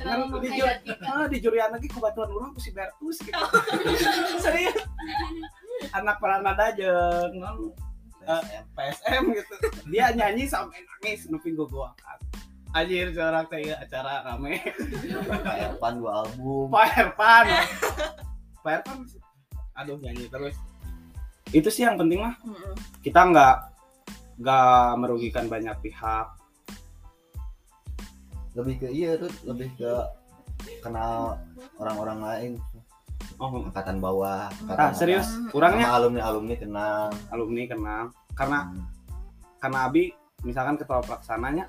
Kan 0.00 0.24
di 0.40 1.38
juri 1.44 1.60
ah, 1.60 1.68
di 1.68 1.76
lagi 1.76 1.88
kebetulan 1.92 2.32
orang 2.32 2.50
ku 2.56 2.60
si 2.64 2.72
Bertus 2.72 3.20
gitu. 3.20 3.36
Serius. 4.44 4.80
Anak 5.92 6.16
Pranada 6.16 6.72
jeung 6.72 7.36
non 7.36 7.76
eh, 8.24 8.64
PSM 8.72 9.36
gitu. 9.36 9.54
Dia 9.92 10.16
nyanyi 10.16 10.48
sampai 10.48 10.80
nangis 10.80 11.28
nepi 11.28 11.52
gogoakan 11.52 12.16
anjir 12.76 13.08
seorang 13.16 13.48
teh 13.48 13.60
ieu 13.64 13.72
acara 13.72 14.20
rame. 14.20 14.60
Pak 15.28 15.56
Erpan 15.56 15.92
dua 15.96 16.12
album. 16.24 16.68
Pak 16.68 16.88
Erpan. 16.92 17.44
Pak 18.60 18.72
Erpan 18.80 18.98
aduh 19.76 19.96
nyanyi 20.00 20.24
terus 20.32 20.56
itu 21.56 21.68
sih 21.72 21.88
yang 21.88 21.96
penting 21.96 22.20
mah. 22.20 22.36
Mm-mm. 22.44 22.76
kita 23.00 23.20
nggak 23.32 23.56
nggak 24.36 24.88
merugikan 25.00 25.48
banyak 25.48 25.72
pihak. 25.80 26.26
Lebih 28.52 28.74
ke 28.84 28.88
iya 28.92 29.16
tuh 29.16 29.32
lebih 29.48 29.72
ke 29.80 29.92
kenal 30.84 31.40
orang-orang 31.80 32.20
lain. 32.20 32.52
Oh. 33.40 33.68
Angkatan 33.68 34.00
bawah 34.00 34.48
ah 34.48 34.60
angkatan 34.64 34.92
serius? 34.96 35.28
Atas. 35.28 35.52
kurangnya? 35.52 35.88
Sama 35.88 35.96
alumni 36.00 36.22
alumni 36.24 36.54
kenal. 36.56 37.02
Alumni 37.32 37.62
kenal. 37.64 38.02
Karena 38.36 38.58
Hmm. 38.68 38.84
karena 39.56 39.78
Abi 39.88 40.12
misalkan 40.44 40.76
ketua 40.76 41.00
pelaksananya 41.00 41.64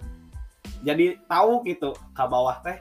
jadi 0.84 1.16
tahu 1.32 1.64
gitu 1.64 1.96
ke 1.96 2.24
bawah 2.28 2.60
teh. 2.60 2.80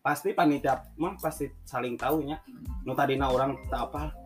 Pasti 0.00 0.32
panitia 0.32 0.80
mah 0.96 1.20
pasti 1.20 1.52
saling 1.68 2.00
tahunya 2.00 2.40
nu 2.88 2.96
tadina 2.96 3.28
orang 3.28 3.52
tak 3.68 3.92
apa 3.92 4.16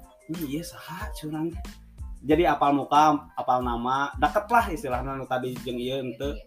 iya 0.45 0.63
saha 0.65 1.11
curang. 1.17 1.53
Teh." 1.53 1.85
jadi 2.25 2.57
apal 2.57 2.73
muka 2.73 3.29
apal 3.37 3.61
nama 3.61 4.09
deket 4.17 4.49
lah 4.49 4.65
istilahnya 4.73 5.21
nu 5.21 5.29
tadi 5.29 5.53
jeung 5.61 5.77
ieu 5.77 6.01
ente. 6.01 6.41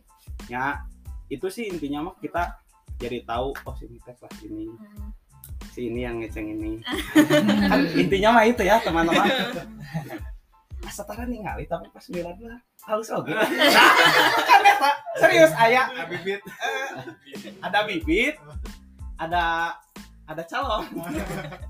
ya 0.49 0.81
itu 1.29 1.45
sih 1.53 1.69
intinya 1.69 2.09
mah 2.09 2.15
kita 2.17 2.57
jadi 2.97 3.21
tahu 3.21 3.53
oh 3.53 3.73
si 3.77 3.85
ini 3.85 4.01
teh 4.01 4.17
kelas 4.17 4.37
ini 4.41 4.73
si 5.69 5.93
ini 5.93 6.01
yang 6.01 6.17
ngeceng 6.17 6.49
ini. 6.49 6.81
Kan 7.69 7.85
intinya 7.93 8.41
mah 8.41 8.43
itu 8.49 8.65
ya 8.65 8.81
teman-teman. 8.81 9.29
Setara 10.89 11.29
ningali 11.29 11.69
tapi 11.69 11.85
pas 11.93 12.05
bilang 12.09 12.39
lah 12.41 12.57
halus 12.87 13.11
oke 13.11 13.27
kan 14.47 14.61
eta 14.63 14.91
serius 15.19 15.51
ayah 15.59 15.91
bibit. 16.07 16.39
Ada 17.59 17.83
bibit 17.83 18.39
ada 19.19 19.75
ada 20.25 20.43
calon. 20.47 20.87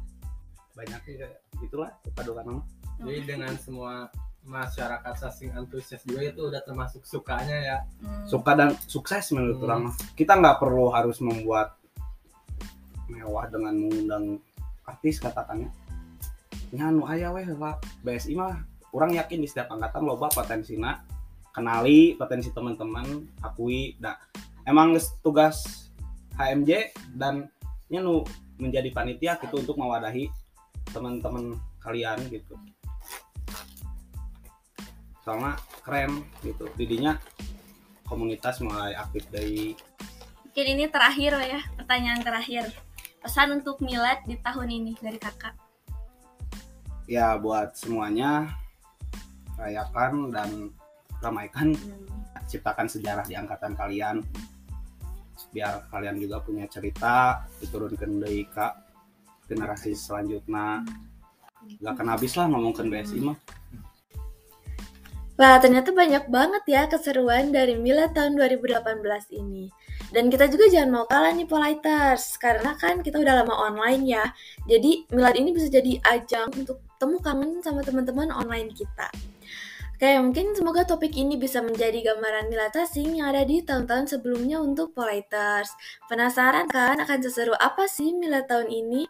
Banyak 0.78 1.02
ya 1.10 1.28
gitulah 1.62 1.92
padukan 2.16 2.46
nama 2.46 2.64
jadi 2.98 3.22
dengan 3.38 3.54
semua 3.62 4.10
masyarakat 4.48 5.14
sasing 5.20 5.52
antusias 5.54 6.02
juga 6.08 6.24
itu 6.24 6.48
udah 6.48 6.64
termasuk 6.64 7.04
sukanya 7.04 7.58
ya. 7.60 7.78
Suka 8.26 8.56
dan 8.56 8.74
sukses 8.88 9.30
menurut 9.36 9.60
Hmm. 9.60 9.68
orang 9.68 9.82
mah. 9.92 9.96
kita 10.16 10.34
nggak 10.40 10.58
perlu 10.58 10.88
harus 10.90 11.20
membuat 11.20 11.76
mewah 13.12 13.46
dengan 13.52 13.76
mengundang 13.76 14.40
artis 14.88 15.20
katakannya. 15.20 15.68
Nyanu 16.72 17.04
ayah 17.12 17.36
weh 17.36 17.44
lah. 17.44 17.76
BSI 18.02 18.40
mah 18.40 18.64
kurang 18.88 19.14
yakin 19.14 19.44
di 19.44 19.48
setiap 19.52 19.68
angkatan 19.76 20.08
loba 20.08 20.32
potensina 20.32 21.04
kenali 21.52 22.16
potensi 22.16 22.50
teman-teman 22.56 23.28
akui. 23.44 24.00
Nah 24.00 24.16
emang 24.64 24.96
geus 24.96 25.12
tugas 25.20 25.92
HMJ 26.40 26.96
dan 27.20 27.52
nyanu 27.92 28.24
menjadi 28.58 28.90
panitia 28.96 29.36
gitu 29.44 29.60
untuk 29.60 29.76
mewadahi 29.76 30.32
teman-teman 30.92 31.56
kalian 31.84 32.20
gitu 32.32 32.56
soalnya 35.24 35.60
keren 35.84 36.24
gitu 36.40 36.68
didinya 36.80 37.20
komunitas 38.08 38.64
mulai 38.64 38.96
aktif 38.96 39.28
dari 39.28 39.76
Mungkin 40.58 40.74
ini 40.74 40.90
terakhir 40.90 41.38
ya, 41.38 41.62
pertanyaan 41.78 42.26
terakhir. 42.26 42.66
Pesan 43.22 43.62
untuk 43.62 43.78
Milad 43.78 44.26
di 44.26 44.42
tahun 44.42 44.74
ini 44.74 44.98
dari 44.98 45.22
kakak. 45.22 45.54
ya 47.06 47.38
buat 47.38 47.78
semuanya 47.78 48.50
rayakan 49.54 50.34
dan 50.34 50.74
ramaikan 51.22 51.78
ciptakan 52.50 52.90
sejarah 52.90 53.30
di 53.30 53.38
angkatan 53.38 53.78
kalian 53.78 54.26
biar 55.54 55.86
kalian 55.94 56.18
juga 56.18 56.42
punya 56.42 56.66
cerita 56.66 57.46
diturunkan 57.62 58.18
dari 58.18 58.42
ke 58.50 58.66
generasi 59.48 59.96
selanjutnya 59.96 60.84
gak 61.82 61.94
akan 61.98 62.08
habis 62.14 62.36
lah 62.36 62.46
ngomongin 62.52 62.92
BSI 62.92 63.20
mah 63.24 63.38
Wah, 65.38 65.62
ternyata 65.62 65.94
banyak 65.94 66.34
banget 66.34 66.64
ya 66.66 66.90
keseruan 66.90 67.54
dari 67.54 67.78
Milad 67.78 68.18
tahun 68.18 68.42
2018 68.42 69.06
ini. 69.38 69.70
Dan 70.10 70.34
kita 70.34 70.50
juga 70.50 70.66
jangan 70.66 70.90
mau 70.90 71.06
kalah 71.06 71.30
nih 71.30 71.46
Politers, 71.46 72.42
karena 72.42 72.74
kan 72.74 73.06
kita 73.06 73.22
udah 73.22 73.46
lama 73.46 73.54
online 73.54 74.02
ya. 74.10 74.34
Jadi 74.66 75.06
Milad 75.14 75.38
ini 75.38 75.54
bisa 75.54 75.70
jadi 75.70 76.02
ajang 76.10 76.58
untuk 76.58 76.82
temu 76.98 77.22
kangen 77.22 77.62
sama 77.62 77.86
teman-teman 77.86 78.34
online 78.34 78.74
kita. 78.74 79.14
Kayak 80.02 80.26
mungkin 80.26 80.58
semoga 80.58 80.86
topik 80.90 81.14
ini 81.14 81.38
bisa 81.38 81.62
menjadi 81.62 82.02
gambaran 82.14 82.50
Milad 82.50 82.74
Tasing 82.74 83.22
yang 83.22 83.30
ada 83.30 83.46
di 83.46 83.62
tahun-tahun 83.62 84.10
sebelumnya 84.10 84.58
untuk 84.58 84.98
Politers. 84.98 85.70
Penasaran 86.10 86.66
kan 86.66 86.98
akan 86.98 87.20
seseru 87.22 87.54
apa 87.62 87.86
sih 87.86 88.10
Milad 88.10 88.50
tahun 88.50 88.74
ini? 88.74 89.06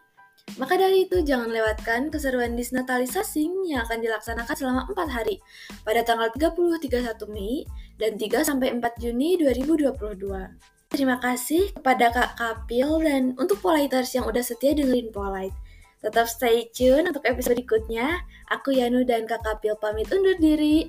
Maka 0.56 0.80
dari 0.80 1.04
itu 1.04 1.20
jangan 1.20 1.52
lewatkan 1.52 2.08
keseruan 2.08 2.56
Disnatalisasi 2.56 3.68
yang 3.68 3.84
akan 3.84 4.00
dilaksanakan 4.00 4.56
selama 4.56 4.80
4 4.88 5.12
hari 5.12 5.36
pada 5.84 6.00
tanggal 6.00 6.32
30 6.32 6.80
31 6.88 7.28
Mei 7.28 7.68
dan 8.00 8.16
3 8.16 8.48
sampai 8.48 8.72
4 8.72 9.02
Juni 9.02 9.36
2022. 9.36 9.92
Terima 10.88 11.20
kasih 11.20 11.76
kepada 11.76 12.08
Kak 12.08 12.30
Kapil 12.40 13.04
dan 13.04 13.36
untuk 13.36 13.60
Politers 13.60 14.08
yang 14.16 14.24
udah 14.24 14.40
setia 14.40 14.72
dengerin 14.72 15.12
Polite. 15.12 15.52
Tetap 16.00 16.30
stay 16.30 16.72
tune 16.72 17.10
untuk 17.10 17.26
episode 17.28 17.58
berikutnya. 17.58 18.24
Aku 18.48 18.72
Yanu 18.72 19.04
dan 19.04 19.28
Kak 19.28 19.44
Kapil 19.44 19.76
pamit 19.76 20.08
undur 20.08 20.38
diri. 20.40 20.88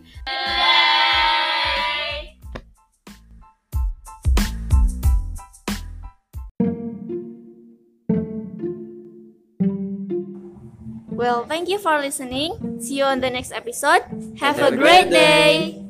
Well, 11.19 11.43
thank 11.43 11.67
you 11.67 11.77
for 11.79 11.99
listening. 11.99 12.79
See 12.79 12.99
you 12.99 13.03
on 13.03 13.19
the 13.19 13.29
next 13.29 13.51
episode. 13.51 14.07
Have 14.39 14.55
a 14.63 14.71
great 14.71 15.11
day. 15.11 15.83